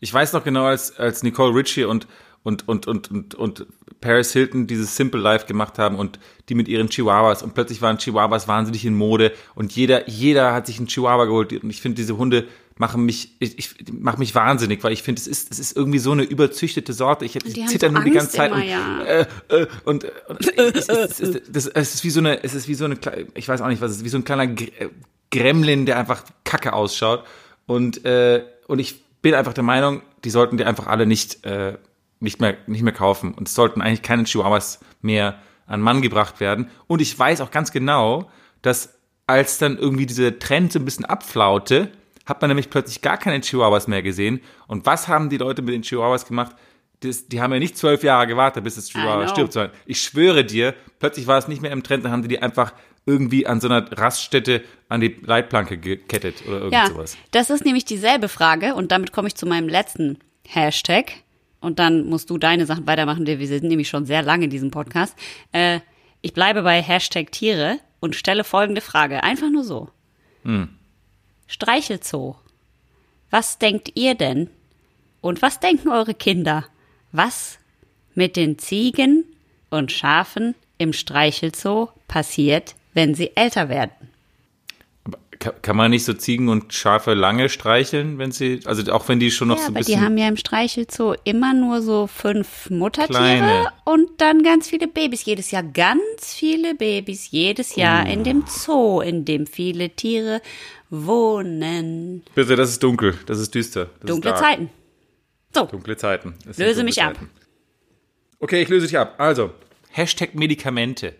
[0.00, 2.06] Ich weiß noch genau, als, als Nicole Richie und,
[2.42, 3.66] und, und, und, und, und
[4.04, 6.18] Paris Hilton dieses Simple Life gemacht haben und
[6.50, 10.66] die mit ihren Chihuahuas und plötzlich waren Chihuahuas wahnsinnig in Mode und jeder, jeder hat
[10.66, 12.46] sich einen Chihuahua geholt und ich finde, diese Hunde
[12.76, 16.00] machen mich, ich, ich mach mich wahnsinnig, weil ich finde, es ist, es ist irgendwie
[16.00, 17.24] so eine überzüchtete Sorte.
[17.24, 19.04] Ich, die ich zitter nur die Angst ganze Zeit immer, und, ja.
[19.04, 22.68] äh, äh, und, und es, es, es, das, es ist wie so eine, es ist
[22.68, 22.98] wie so eine,
[23.34, 24.90] ich weiß auch nicht, was es ist, wie so ein kleiner äh,
[25.30, 27.24] Gremlin, der einfach kacke ausschaut.
[27.66, 31.78] Und, äh, und ich bin einfach der Meinung, die sollten die einfach alle nicht, äh,
[32.24, 33.34] nicht mehr, nicht mehr kaufen.
[33.34, 36.68] Und es sollten eigentlich keine Chihuahuas mehr an Mann gebracht werden.
[36.86, 38.30] Und ich weiß auch ganz genau,
[38.62, 41.90] dass als dann irgendwie dieser Trend so ein bisschen abflaute,
[42.26, 44.40] hat man nämlich plötzlich gar keine Chihuahuas mehr gesehen.
[44.66, 46.56] Und was haben die Leute mit den Chihuahuas gemacht?
[47.00, 50.44] Das, die haben ja nicht zwölf Jahre gewartet, bis das Chihuahua stirbt, sondern ich schwöre
[50.44, 52.72] dir, plötzlich war es nicht mehr im Trend, dann haben die die einfach
[53.06, 57.18] irgendwie an so einer Raststätte an die Leitplanke gekettet oder irgend ja, sowas.
[57.32, 61.12] das ist nämlich dieselbe Frage und damit komme ich zu meinem letzten Hashtag
[61.64, 64.70] und dann musst du deine Sachen weitermachen, wir sind nämlich schon sehr lange in diesem
[64.70, 65.16] Podcast.
[65.52, 65.80] Äh,
[66.20, 69.88] ich bleibe bei Hashtag Tiere und stelle folgende Frage, einfach nur so.
[71.46, 72.36] Streichelzoo.
[73.30, 74.48] Was denkt ihr denn?
[75.20, 76.64] Und was denken eure Kinder?
[77.12, 77.58] Was
[78.14, 79.24] mit den Ziegen
[79.70, 84.13] und Schafen im Streichelzoo passiert, wenn sie älter werden?
[85.38, 89.30] Kann, man nicht so Ziegen und Schafe lange streicheln, wenn sie, also auch wenn die
[89.30, 90.04] schon noch Ja, so ein aber die bisschen.
[90.04, 93.68] haben ja im Streichelzoo immer nur so fünf Muttertiere Kleine.
[93.84, 95.24] und dann ganz viele Babys.
[95.24, 97.30] Jedes Jahr ganz viele Babys.
[97.30, 100.40] Jedes Jahr in dem Zoo, in dem viele Tiere
[100.90, 102.22] wohnen.
[102.34, 103.90] Bitte, das ist dunkel, das ist düster.
[104.00, 104.38] Das Dunkle ist.
[104.40, 104.70] Zeiten.
[105.54, 106.34] So, Dunkle Zeiten.
[106.50, 107.14] Sind Löse mich ab.
[107.14, 107.30] Zeiten.
[108.40, 109.14] Okay, ich löse dich ab.
[109.18, 109.50] Also,
[109.90, 111.14] Hashtag Medikamente.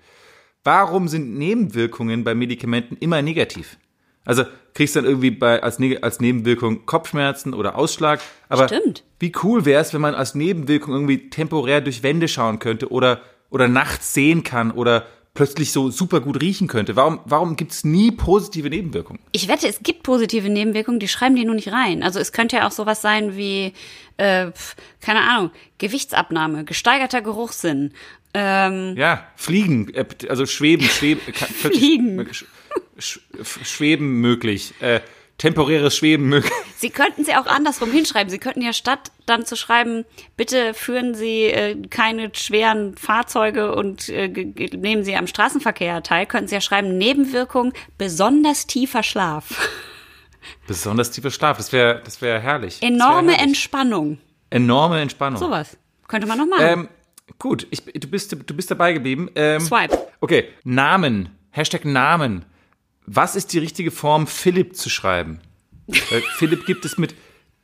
[0.64, 3.76] Warum sind Nebenwirkungen bei Medikamenten immer negativ?
[4.24, 4.44] Also
[4.74, 8.20] kriegst dann irgendwie bei, als, als Nebenwirkung Kopfschmerzen oder Ausschlag.
[8.48, 9.04] Aber Stimmt.
[9.20, 13.20] wie cool wäre es, wenn man als Nebenwirkung irgendwie temporär durch Wände schauen könnte oder,
[13.50, 16.94] oder nachts sehen kann oder plötzlich so super gut riechen könnte.
[16.94, 19.20] Warum, warum gibt es nie positive Nebenwirkungen?
[19.32, 22.02] Ich wette, es gibt positive Nebenwirkungen, die schreiben die nur nicht rein.
[22.04, 23.72] Also es könnte ja auch sowas sein wie,
[24.16, 24.52] äh,
[25.00, 27.92] keine Ahnung, Gewichtsabnahme, gesteigerter Geruchssinn.
[28.32, 32.28] Ähm, Ja, fliegen, äh, also schweben, schweben, Fliegen.
[32.98, 35.00] Sch- sch- schweben möglich, äh,
[35.38, 36.52] temporäres Schweben möglich.
[36.76, 38.30] Sie könnten sie auch andersrum hinschreiben.
[38.30, 40.04] Sie könnten ja statt dann zu schreiben,
[40.36, 46.48] bitte führen Sie äh, keine schweren Fahrzeuge und äh, nehmen Sie am Straßenverkehr teil, könnten
[46.48, 49.68] Sie ja schreiben, Nebenwirkung, besonders tiefer Schlaf.
[50.66, 52.80] Besonders tiefer Schlaf, das wäre das wär herrlich.
[52.80, 53.46] Das wär Enorme herrlich.
[53.46, 54.18] Entspannung.
[54.50, 55.38] Enorme Entspannung.
[55.40, 55.76] Sowas.
[56.06, 56.64] Könnte man noch machen.
[56.66, 56.88] Ähm,
[57.38, 59.30] gut, ich, du, bist, du bist dabei geblieben.
[59.34, 59.98] Ähm, Swipe.
[60.20, 61.30] Okay, Namen.
[61.50, 62.44] Hashtag Namen.
[63.06, 65.40] Was ist die richtige Form, Philipp zu schreiben?
[65.86, 67.14] Weil Philipp gibt es mit,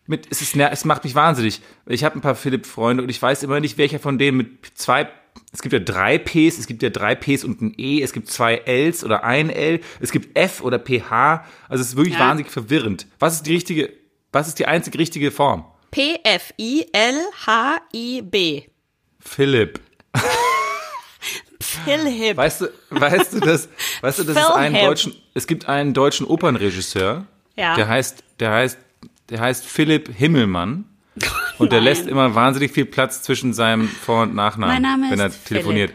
[0.07, 1.61] mit es, ist, es macht mich wahnsinnig.
[1.87, 5.09] Ich habe ein paar Philipp-Freunde und ich weiß immer nicht, welcher von denen mit zwei,
[5.53, 8.29] es gibt ja drei Ps, es gibt ja drei Ps und ein E, es gibt
[8.29, 11.45] zwei Ls oder ein L, es gibt F oder PH.
[11.69, 12.21] Also es ist wirklich Ja.
[12.29, 13.07] wahnsinnig verwirrend.
[13.19, 13.91] Was ist die richtige,
[14.33, 15.65] was ist die einzig richtige Form?
[17.41, 18.63] P-F-I-L-H-I-B.
[19.19, 19.81] Philipp.
[21.61, 22.37] Philipp.
[22.37, 23.69] Weißt du, weißt du, dass,
[24.01, 24.89] weißt du, dass es einen Philipp.
[24.89, 27.75] deutschen, es gibt einen deutschen Opernregisseur, Ja.
[27.77, 28.79] der heißt, der heißt,
[29.29, 30.85] der heißt Philipp Himmelmann.
[31.59, 35.21] Und der lässt immer wahnsinnig viel Platz zwischen seinem Vor- und Nachnamen, Mein Name wenn
[35.21, 35.93] er ist telefoniert.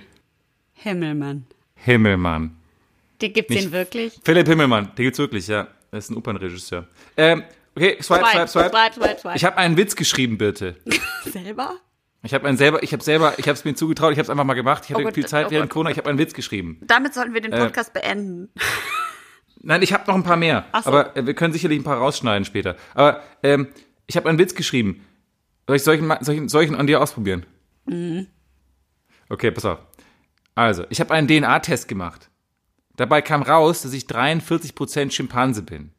[0.74, 1.48] Himmelmann.
[1.76, 2.56] Himmelmann.
[3.22, 4.20] Die gibt's Nicht- den wirklich?
[4.24, 5.68] Philipp Himmelmann, der gibt's wirklich, ja.
[5.92, 6.86] Er ist ein Opernregisseur.
[7.18, 7.44] Ähm,
[7.76, 8.70] okay, swipe, swipe, swipe.
[8.70, 9.36] swipe, swipe, swipe.
[9.38, 10.76] Ich habe einen Witz geschrieben, Birte.
[11.26, 11.78] selber?
[12.26, 14.30] Ich habe einen selber, ich habe selber, ich habe es mir zugetraut, ich habe es
[14.30, 14.84] einfach mal gemacht.
[14.86, 15.74] Ich hatte Oh Gott, viel Zeit oh während Gott.
[15.74, 16.80] Corona, ich habe einen Witz geschrieben.
[16.82, 18.50] Damit sollten wir den Äh, Podcast beenden.
[19.62, 20.66] Nein, ich habe noch ein paar mehr.
[20.72, 20.90] Ach so.
[20.90, 22.76] Aber äh, wir können sicherlich ein paar rausschneiden später.
[22.94, 23.68] Aber ähm,
[24.08, 25.06] ich habe einen Witz geschrieben.
[25.68, 27.46] Soll ich solchen, solchen, solchen an dir ausprobieren?
[27.86, 28.28] Mhm.
[29.30, 29.80] Okay, pass auf.
[30.56, 32.30] Also, ich habe einen DNA-Test gemacht.
[32.96, 35.92] Dabei kam raus, dass ich 43% Schimpanse bin.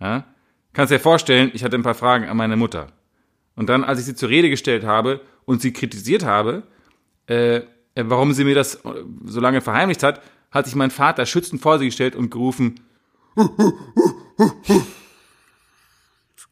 [0.00, 0.24] Ja?
[0.72, 2.92] Kannst dir vorstellen, ich hatte ein paar Fragen an meine Mutter.
[3.56, 6.62] Und dann, als ich sie zur Rede gestellt habe und sie kritisiert habe,
[7.26, 7.62] äh,
[7.94, 11.78] warum sie mir das äh, so lange verheimlicht hat, hat sich mein Vater schützend vor
[11.78, 12.80] sie gestellt und gerufen,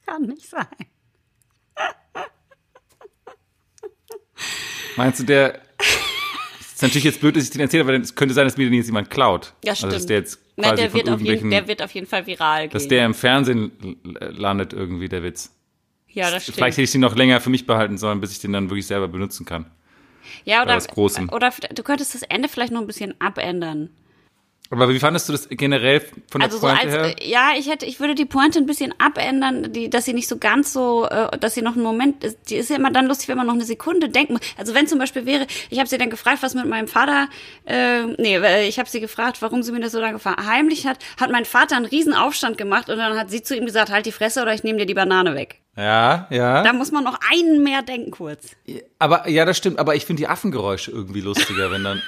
[0.04, 0.66] Kann nicht sein.
[4.96, 5.60] meinst du, der
[6.60, 8.74] ist natürlich jetzt blöd, dass ich den erzähle, weil es könnte sein, dass mir den
[8.74, 9.54] jetzt jemand klaut.
[9.64, 9.92] Ja, stimmt.
[9.94, 12.26] Also, dass der jetzt quasi der, von wird auf jeden, der wird auf jeden Fall
[12.26, 12.70] viral gehen.
[12.70, 15.50] dass der im Fernsehen landet irgendwie, der Witz.
[16.14, 16.56] Ja, das stimmt.
[16.56, 18.86] Vielleicht hätte ich den noch länger für mich behalten sollen, bis ich den dann wirklich
[18.86, 19.66] selber benutzen kann.
[20.44, 20.78] ja, oder,
[21.32, 23.90] oder du könntest das Ende vielleicht noch ein bisschen abändern.
[24.70, 26.00] Aber wie fandest du das generell
[26.30, 27.14] von der Also so Pointe als, her?
[27.20, 30.26] äh, ja, ich hätte, ich würde die Pointe ein bisschen abändern, die, dass sie nicht
[30.26, 33.06] so ganz so, äh, dass sie noch einen Moment, ist, die ist ja immer dann
[33.06, 34.42] lustig, wenn man noch eine Sekunde denken muss.
[34.56, 37.28] Also wenn zum Beispiel wäre, ich habe sie dann gefragt, was mit meinem Vater,
[37.66, 41.30] äh, nee, ich habe sie gefragt, warum sie mir das so lange verheimlicht hat, hat
[41.30, 44.12] mein Vater einen riesen Aufstand gemacht und dann hat sie zu ihm gesagt, halt die
[44.12, 45.60] Fresse oder ich nehme dir die Banane weg.
[45.76, 46.62] Ja, ja.
[46.62, 48.50] Da muss man noch einen mehr denken kurz.
[48.98, 49.78] Aber ja, das stimmt.
[49.78, 52.02] Aber ich finde die Affengeräusche irgendwie lustiger, wenn dann.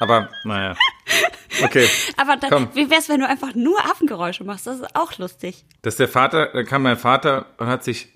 [0.00, 0.74] Aber naja.
[1.62, 1.88] Okay.
[2.16, 2.68] Aber dann, Komm.
[2.74, 4.66] wie wär's, wenn du einfach nur Affengeräusche machst?
[4.66, 5.64] Das ist auch lustig.
[5.82, 8.08] Dass der Vater, dann kam mein Vater und hat sich,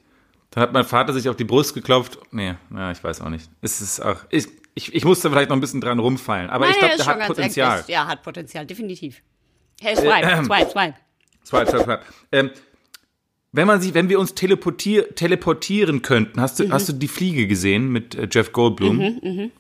[0.51, 2.19] dann hat mein Vater sich auf die Brust geklopft.
[2.31, 3.51] Nee, ja, ich weiß auch nicht.
[3.61, 6.51] Es ist auch, ich, ich, ich musste vielleicht noch ein bisschen dran rumfallen.
[6.51, 7.81] Aber ich glaube, der hat Potenzial.
[7.81, 9.23] Ist, ja, hat Potenzial, definitiv.
[9.81, 10.95] Hey, swipe, Äh, swipe, swipe.
[11.45, 12.01] Swipe, swipe, swipe.
[12.31, 12.51] Ähm,
[13.53, 17.47] wenn man sich, wenn wir uns teleportier, teleportieren könnten, hast du, hast du die Fliege
[17.47, 19.51] gesehen mit äh, Jeff Goldblum?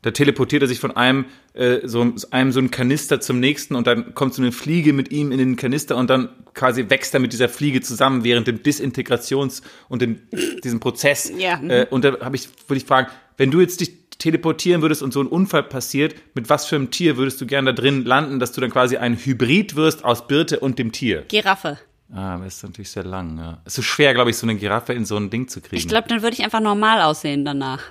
[0.00, 3.86] Da teleportiert er sich von einem, äh, so, einem so einen Kanister zum nächsten und
[3.86, 7.20] dann kommt so eine Fliege mit ihm in den Kanister und dann quasi wächst er
[7.20, 10.18] mit dieser Fliege zusammen während dem Disintegrations- und dem,
[10.64, 11.32] diesem Prozess.
[11.38, 11.70] Ja, mhm.
[11.70, 15.12] Äh, und da habe ich, würde ich fragen, wenn du jetzt dich teleportieren würdest und
[15.12, 18.40] so ein Unfall passiert, mit was für einem Tier würdest du gern da drin landen,
[18.40, 21.22] dass du dann quasi ein Hybrid wirst aus Birte und dem Tier?
[21.28, 21.78] Giraffe.
[22.14, 23.62] Ah, das ist natürlich sehr lang, ja.
[23.64, 25.76] Es ist schwer, glaube ich, so eine Giraffe in so ein Ding zu kriegen.
[25.76, 27.82] Ich glaube, dann würde ich einfach normal aussehen danach.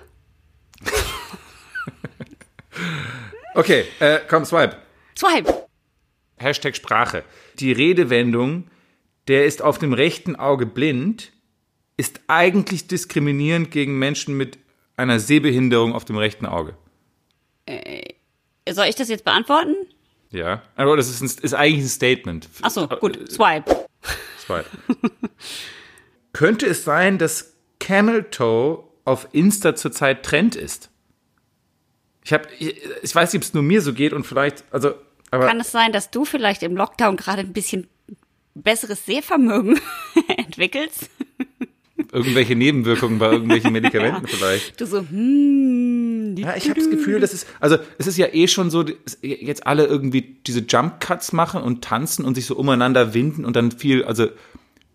[3.55, 4.77] okay, äh, komm, swipe.
[5.17, 5.67] Swipe.
[6.37, 7.23] Hashtag Sprache.
[7.59, 8.67] Die Redewendung,
[9.27, 11.31] der ist auf dem rechten Auge blind,
[11.97, 14.57] ist eigentlich diskriminierend gegen Menschen mit
[14.97, 16.75] einer Sehbehinderung auf dem rechten Auge.
[18.69, 19.75] Soll ich das jetzt beantworten?
[20.31, 22.49] Ja, aber das ist, ein, ist eigentlich ein Statement.
[22.61, 23.31] Ach so, Äh, gut.
[23.31, 23.85] Swipe.
[24.39, 24.65] Swipe.
[26.33, 30.89] Könnte es sein, dass Camel Toe auf Insta zurzeit Trend ist?
[32.23, 34.93] Ich habe, ich, ich weiß nicht, ob es nur mir so geht und vielleicht, also
[35.31, 37.87] Aber- kann es sein, dass du vielleicht im Lockdown gerade ein bisschen
[38.53, 39.79] besseres Sehvermögen
[40.37, 41.09] entwickelst?
[42.11, 44.79] Irgendwelche Nebenwirkungen bei irgendwelchen Medikamenten vielleicht.
[44.81, 45.11] Du so, hm, die
[46.37, 49.17] Ja, ich habe das Gefühl, das ist, also es ist ja eh schon so, dass
[49.21, 53.55] jetzt alle irgendwie diese Jump Cuts machen und tanzen und sich so umeinander winden und
[53.55, 54.27] dann viel, also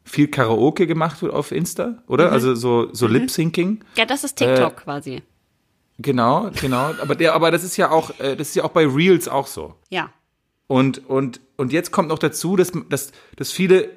[0.05, 2.33] viel Karaoke gemacht wird auf Insta, oder?
[2.33, 3.85] Also so, so Lip Syncing.
[3.97, 5.23] Ja, das ist TikTok Äh, quasi.
[5.99, 6.95] Genau, genau.
[7.01, 9.47] Aber der, aber das ist ja auch, äh, das ist ja auch bei Reels auch
[9.47, 9.75] so.
[9.89, 10.11] Ja.
[10.67, 13.91] Und, und, und jetzt kommt noch dazu, dass, dass, dass viele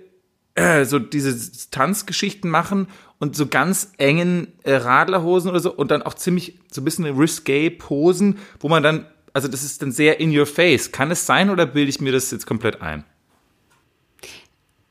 [0.56, 2.88] äh, so diese Tanzgeschichten machen
[3.20, 7.06] und so ganz engen äh, Radlerhosen oder so und dann auch ziemlich so ein bisschen
[7.06, 10.92] risque Posen, wo man dann, also das ist dann sehr in your face.
[10.92, 13.04] Kann es sein oder bilde ich mir das jetzt komplett ein?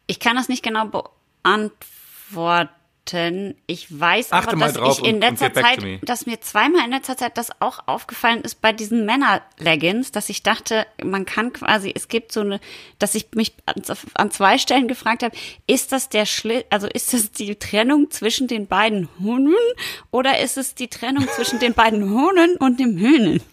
[0.07, 0.87] Ich kann das nicht genau
[1.43, 2.78] beantworten.
[3.67, 6.91] Ich weiß Achte aber, dass ich in und- und letzter Zeit, dass mir zweimal in
[6.91, 11.93] letzter Zeit das auch aufgefallen ist bei diesen Männer-Leggings, dass ich dachte, man kann quasi,
[11.95, 12.61] es gibt so eine,
[12.99, 13.83] dass ich mich an,
[14.15, 15.37] an zwei Stellen gefragt habe,
[15.67, 19.55] ist das der Schli also ist das die Trennung zwischen den beiden Hunden
[20.11, 23.43] oder ist es die Trennung zwischen den beiden Hunden und dem Hühnen?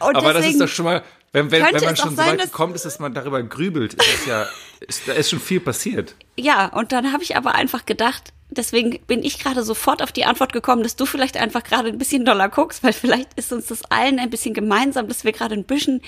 [0.00, 2.40] Aber das ist deswegen- doch schon mal, wenn, wenn, wenn man es schon so weit
[2.40, 4.46] gekommen ist, dass man darüber grübelt, ist es ja,
[4.80, 6.14] ist, da ist schon viel passiert.
[6.36, 10.24] Ja, und dann habe ich aber einfach gedacht, deswegen bin ich gerade sofort auf die
[10.24, 13.66] Antwort gekommen, dass du vielleicht einfach gerade ein bisschen doller guckst, weil vielleicht ist uns
[13.66, 16.02] das allen ein bisschen gemeinsam, dass wir gerade ein bisschen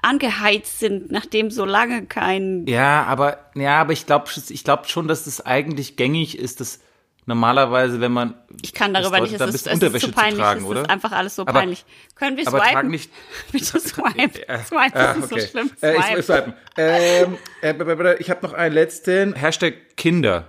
[0.00, 5.08] angeheizt sind, nachdem so lange kein Ja, aber ja, aber ich glaube ich glaub schon,
[5.08, 6.80] dass das eigentlich gängig ist, dass
[7.26, 10.12] normalerweise, wenn man ich kann darüber nicht, da es ein ist, es ist Unterwäsche zu
[10.12, 10.80] peinlich, tragen, es oder?
[10.82, 11.84] ist einfach alles so Aber- peinlich.
[12.16, 12.60] Können wir swipen?
[12.60, 13.10] tragen nicht-
[13.52, 14.48] Bitte swipe.
[14.48, 15.40] Äh, Swipe, äh, das ist okay.
[15.40, 15.70] so schlimm.
[15.80, 16.18] Äh, ich, Swipe.
[16.20, 16.52] ich, swipen.
[16.76, 19.34] ähm, äh, ich habe noch einen letzten.
[19.34, 20.46] Hashtag Kinder.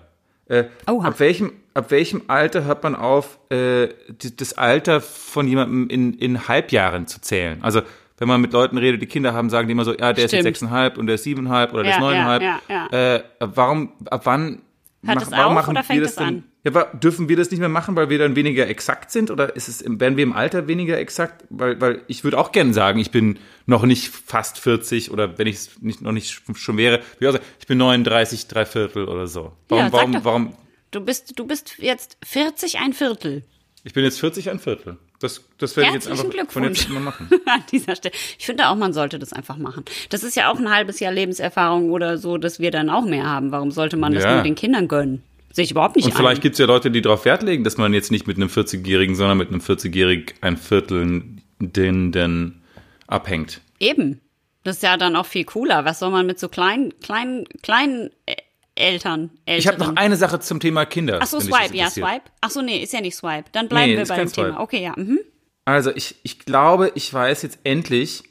[0.48, 3.90] Äh, ab, welchem, ab welchem Alter hört man auf, äh,
[4.38, 7.60] das Alter von jemandem in, in Halbjahren zu zählen?
[7.64, 7.82] Also
[8.18, 10.32] wenn man mit Leuten redet, die Kinder haben, sagen die immer so, ja, der ist
[10.32, 10.46] Stimmt.
[10.46, 12.42] jetzt sechseinhalb und der ist siebeneinhalb oder der Ja, ist ja, neuneinhalb.
[12.44, 12.60] ja,
[12.92, 13.16] ja.
[13.16, 14.62] Äh, warum, ab wann
[15.06, 16.26] Hört mach- es warum auf machen oder fängt wir das es denn?
[16.28, 16.44] an?
[16.64, 19.30] Ja, aber dürfen wir das nicht mehr machen, weil wir dann weniger exakt sind?
[19.32, 21.44] Oder ist es, werden wir im Alter weniger exakt?
[21.50, 25.48] Weil, weil ich würde auch gerne sagen, ich bin noch nicht fast 40 oder wenn
[25.48, 29.08] ich es nicht, noch nicht schon wäre, ich auch sagen, ich bin 39, drei Viertel
[29.10, 29.52] oder so.
[29.68, 30.24] Warum, Ja, sag warum, doch.
[30.26, 30.58] warum?
[30.92, 33.44] Du bist, du bist jetzt 40 ein Viertel.
[33.84, 34.98] Ich bin jetzt 40, ein Viertel.
[35.24, 37.30] Das, das werde ich jetzt einfach von jetzt mal machen.
[37.46, 38.14] An dieser Stelle.
[38.38, 39.86] Ich finde auch, man sollte das einfach machen.
[40.10, 43.24] Das ist ja auch ein halbes Jahr Lebenserfahrung oder so, dass wir dann auch mehr
[43.26, 43.54] haben.
[43.54, 44.34] Warum sollte man das Ja.
[44.34, 45.24] nur den Kindern gönnen?
[45.54, 47.78] Sehe ich überhaupt nicht Und vielleicht gibt es ja Leute, die darauf Wert legen, dass
[47.78, 51.24] man jetzt nicht mit einem 40-Jährigen, sondern mit einem 40-Jährig ein Viertel
[51.60, 52.62] den, den
[53.08, 53.62] abhängt.
[53.80, 54.20] Eben.
[54.66, 55.86] Das ist ja dann auch viel cooler.
[55.86, 58.36] Was soll man mit so kleinen, kleinen, kleinen äh,
[58.76, 59.60] Eltern, Eltern?
[59.60, 61.20] Ich habe noch eine Sache zum Thema Kinder.
[61.22, 61.90] Ach so, Swipe, ja.
[61.90, 62.24] Swipe.
[62.42, 63.46] Ach so, nee, ist ja nicht Swipe.
[63.52, 64.48] Dann bleiben Nee, wir ist bei kein dem Thema.
[64.50, 64.60] Swipe.
[64.62, 64.94] Okay, ja.
[64.96, 65.20] Mhm.
[65.66, 68.24] Also ich, ich glaube, ich weiß jetzt endlich,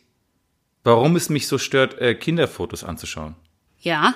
[0.84, 3.36] warum es mich so stört, äh, Kinderfotos anzuschauen.
[3.78, 4.14] Ja.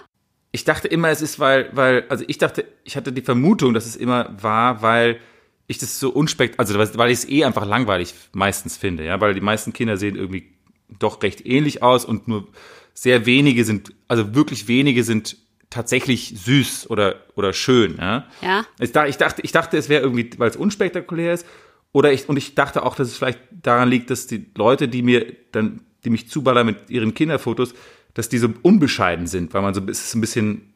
[0.53, 3.87] Ich dachte immer, es ist, weil, weil, also ich dachte, ich hatte die Vermutung, dass
[3.87, 5.21] es immer war, weil
[5.67, 9.35] ich das so unspekt, also weil ich es eh einfach langweilig meistens finde, ja, weil
[9.35, 10.53] die meisten Kinder sehen irgendwie
[10.89, 12.47] doch recht ähnlich aus und nur
[12.95, 15.37] sehr wenige sind, also wirklich wenige sind
[15.71, 18.27] tatsächlich süß oder, oder schön, ja.
[18.43, 18.67] Ja.
[18.79, 21.47] Ich, da- ich dachte, ich dachte, es wäre irgendwie, weil es unspektakulär ist.
[21.93, 25.03] Oder ich, und ich dachte auch, dass es vielleicht daran liegt, dass die Leute, die
[25.03, 27.75] mir dann, die mich zuballern mit ihren Kinderfotos,
[28.15, 30.75] dass die so unbescheiden sind, weil man so, es ist ein bisschen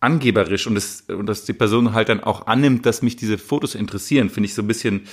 [0.00, 3.74] angeberisch und, es, und dass die Person halt dann auch annimmt, dass mich diese Fotos
[3.74, 5.06] interessieren, finde ich so ein bisschen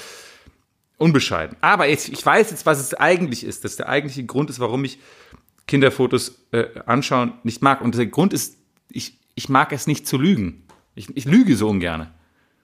[0.97, 1.55] unbescheiden.
[1.61, 4.84] Aber jetzt, ich weiß jetzt, was es eigentlich ist, dass der eigentliche Grund ist, warum
[4.84, 4.99] ich
[5.67, 7.82] Kinderfotos äh, anschauen nicht mag.
[7.82, 8.57] Und der Grund ist,
[8.89, 10.64] ich, ich mag es nicht zu lügen.
[10.96, 12.10] Ich, ich lüge so ungern.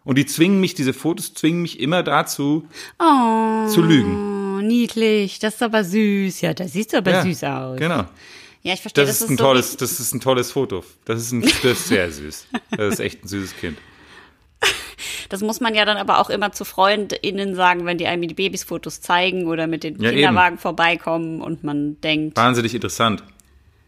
[0.03, 2.67] Und die zwingen mich, diese Fotos zwingen mich immer dazu,
[2.99, 4.67] Oh, zu lügen.
[4.67, 5.39] niedlich.
[5.39, 6.41] Das ist aber süß.
[6.41, 7.79] Ja, das sieht aber Ja, süß aus.
[7.79, 8.03] Genau.
[8.61, 10.83] Ja, ich verstehe, Das, das, ist ein so tolles, das ist ein tolles Foto.
[11.05, 12.47] Das ist, ein, das ist sehr süß.
[12.71, 13.77] Das ist echt ein süßes Kind.
[15.29, 18.33] Das muss man ja dann aber auch immer zu FreundInnen sagen, wenn die einem die
[18.33, 23.23] Babysfotos zeigen oder mit den Ja, Kinderwagen vorbeikommen und man denkt, Wahnsinnig interessant.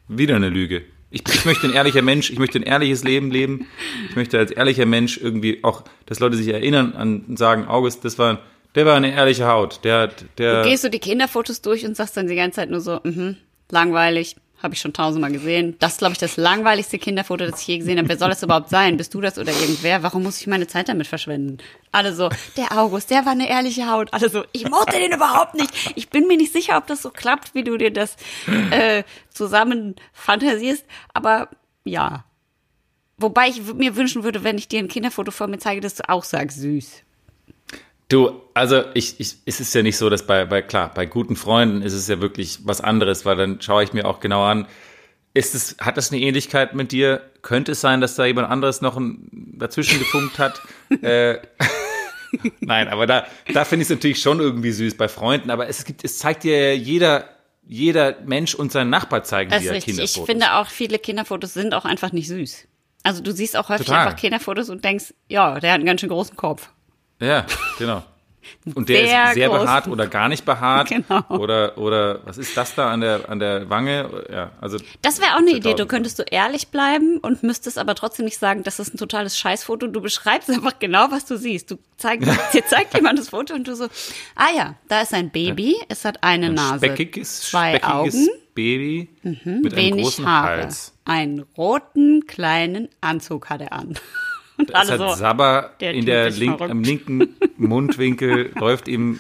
[0.08, 0.84] Wieder eine Lüge.
[1.10, 3.68] Ich, ich möchte ein ehrlicher Mensch, ich möchte ein ehrliches Leben leben.
[4.10, 8.04] Ich möchte als ehrlicher Mensch irgendwie auch, dass Leute sich erinnern an und sagen, August,
[8.04, 8.40] das war,
[8.76, 9.80] der war eine ehrliche Haut.
[9.84, 13.00] Der, der, gehst du die Kinderfotos durch und sagst dann die ganze Zeit nur so,
[13.04, 13.38] mhm,
[13.72, 15.76] langweilig, habe ich schon tausendmal gesehen.
[15.80, 18.10] Das ist, glaube ich, das langweiligste Kinderfoto, das ich je gesehen habe.
[18.10, 18.98] Wer soll das überhaupt sein?
[18.98, 20.04] Bist du das oder irgendwer?
[20.04, 21.58] Warum muss ich meine Zeit damit verschwenden?
[21.92, 24.12] Alle so, der August, der war eine ehrliche Haut.
[24.14, 25.72] Alle so, ich mochte den überhaupt nicht.
[25.96, 28.16] Ich bin mir nicht sicher, ob das so klappt, wie du dir das
[28.72, 30.86] äh, zusammen fantasierst.
[31.14, 31.50] Aber
[31.84, 32.26] ja.
[33.18, 36.08] Wobei ich mir wünschen würde, wenn ich dir ein Kinderfoto vor mir zeige, dass du
[36.08, 37.04] auch sagst, süß.
[38.10, 41.36] Du, also ich, ich, es ist ja nicht so, dass bei, bei, klar, bei guten
[41.36, 44.68] Freunden ist es ja wirklich was anderes, weil dann schaue ich mir auch genau an,
[45.34, 47.22] ist es, hat das eine Ähnlichkeit mit dir?
[47.42, 50.62] Könnte es sein, dass da jemand anderes noch ein, dazwischen gefunkt hat?
[51.02, 51.40] äh,
[52.60, 55.86] Nein, aber da, da finde ich es natürlich schon irgendwie süß bei Freunden, aber es
[55.86, 57.30] gibt, es zeigt dir jeder,
[57.66, 59.96] jeder Mensch und sein Nachbar zeigen Das dir ist richtig.
[59.96, 60.18] Kinderfotos.
[60.18, 62.68] Ich finde auch, viele Kinderfotos sind auch einfach nicht süß.
[63.04, 64.08] Also du siehst auch häufig Total.
[64.08, 66.70] einfach Kinderfotos und denkst, ja, der hat einen ganz schön großen Kopf.
[67.20, 67.46] Ja,
[67.78, 68.04] genau.
[68.76, 70.88] Und der Sehr ist sehr großen- behaart oder gar nicht behaart.
[70.90, 71.22] Genau.
[71.30, 74.26] Oder, oder was ist das da an der, an der Wange?
[74.32, 74.78] Ja, also.
[75.02, 75.74] Das wäre auch eine Idee.
[75.74, 75.90] Du 1000.
[75.90, 79.88] könntest so ehrlich bleiben und müsstest aber trotzdem nicht sagen, das ist ein totales Scheißfoto.
[79.88, 81.72] Du beschreibst einfach genau, was du siehst.
[81.72, 83.88] Du zeigst, dir zeigt jemand das Foto und du so,
[84.36, 88.28] ah ja, da ist ein Baby, es hat eine Ein Nase, speckiges, zwei speckiges Augen,
[88.54, 90.62] Baby mit einem großen Haare.
[90.64, 90.94] Hals.
[91.06, 93.98] Einen roten kleinen Anzug hat er an.
[94.60, 99.20] Und Es alle hat so, Sabber der in der link, am linken Mundwinkel läuft ihm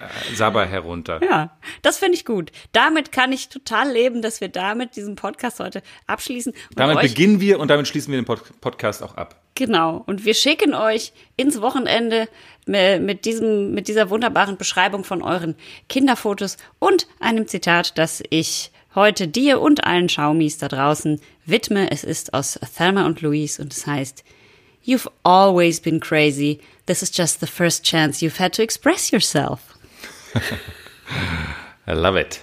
[0.00, 1.20] äh, Sabber herunter.
[1.22, 2.50] Ja, das finde ich gut.
[2.72, 6.52] Damit kann ich total leben, dass wir damit diesen Podcast heute abschließen.
[6.52, 9.42] Und Damit beginnen wir und damit schließen wir den Pod Podcast auch ab.
[9.54, 10.04] Genau.
[10.06, 12.28] Und wir schicken euch ins Wochenende
[12.66, 15.56] mi- mit diesem, mit dieser wunderbaren Beschreibung von euren
[15.88, 21.90] Kinderfotos und einem Zitat, das ich heute dir und allen Schaumis da draußen widme.
[21.90, 24.22] Es ist aus Thelma und Louise und es heißt,
[24.84, 26.60] You've always been crazy.
[26.86, 29.76] This is just the first chance you've had to express yourself.
[31.86, 32.40] I love it.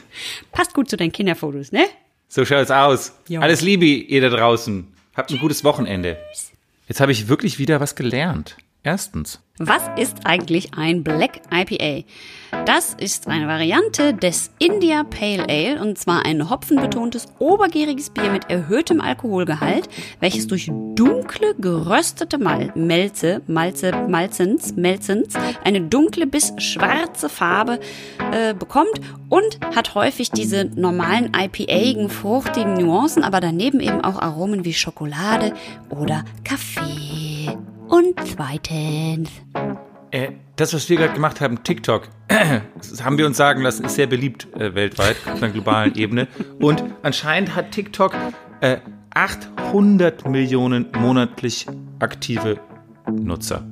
[0.52, 1.88] Passt gut zu deinen Kinderfotos, ne?
[2.28, 3.14] So schaut's aus.
[3.28, 3.42] Ja.
[3.42, 4.88] Alles Liebe, ihr da draußen.
[5.16, 6.18] Habt ein gutes Wochenende.
[6.88, 8.58] Jetzt habe ich wirklich wieder was gelernt.
[8.86, 9.42] Erstens.
[9.58, 12.06] Was ist eigentlich ein Black IPA?
[12.66, 18.52] Das ist eine Variante des India Pale Ale und zwar ein hopfenbetontes, obergäriges Bier mit
[18.52, 25.34] erhöhtem Alkoholgehalt, welches durch dunkle, geröstete Mal Melze, Malze, Malzens, Melzens
[25.64, 27.80] eine dunkle bis schwarze Farbe
[28.32, 34.64] äh, bekommt und hat häufig diese normalen IPA-igen, fruchtigen Nuancen, aber daneben eben auch Aromen
[34.64, 35.54] wie Schokolade
[35.90, 37.25] oder Kaffee.
[37.88, 39.30] Und zweitens.
[40.12, 42.08] Äh, das, was wir gerade gemacht haben, TikTok,
[42.78, 46.28] das haben wir uns sagen lassen, ist sehr beliebt äh, weltweit auf einer globalen Ebene.
[46.60, 48.16] Und anscheinend hat TikTok
[48.62, 48.78] äh,
[49.14, 51.68] 800 Millionen monatlich
[52.00, 52.60] aktive
[53.12, 53.64] Nutzer.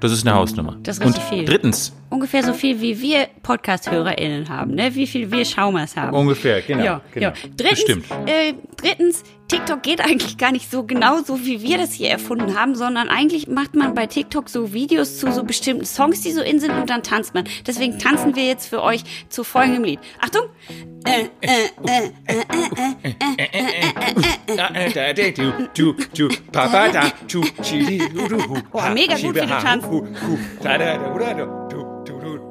[0.00, 0.76] Das ist eine Hausnummer.
[0.82, 1.44] Das ist richtig Und viel.
[1.46, 4.94] drittens, Ungefähr so viel, wie wir Podcast-HörerInnen haben, ne?
[4.94, 6.14] Wie viel wir Schaumers haben.
[6.16, 6.84] ungefähr, genau.
[6.84, 7.28] ja, genau.
[7.28, 7.32] ja.
[7.56, 8.06] Drittens, Bestimmt.
[8.26, 12.58] äh, drittens, TikTok geht eigentlich gar nicht so genau so, wie wir das hier erfunden
[12.58, 16.40] haben, sondern eigentlich macht man bei TikTok so Videos zu so bestimmten Songs, die so
[16.42, 17.44] in sind und dann tanzt man.
[17.66, 20.00] Deswegen tanzen wir jetzt für euch zu folgendem Lied.
[20.20, 20.42] Achtung!
[21.04, 22.42] Äh, äh, äh, äh,
[23.02, 24.14] äh, äh, äh.
[28.72, 29.88] Oh, mega gut, wie du tanzt.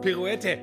[0.01, 0.59] Pirouette.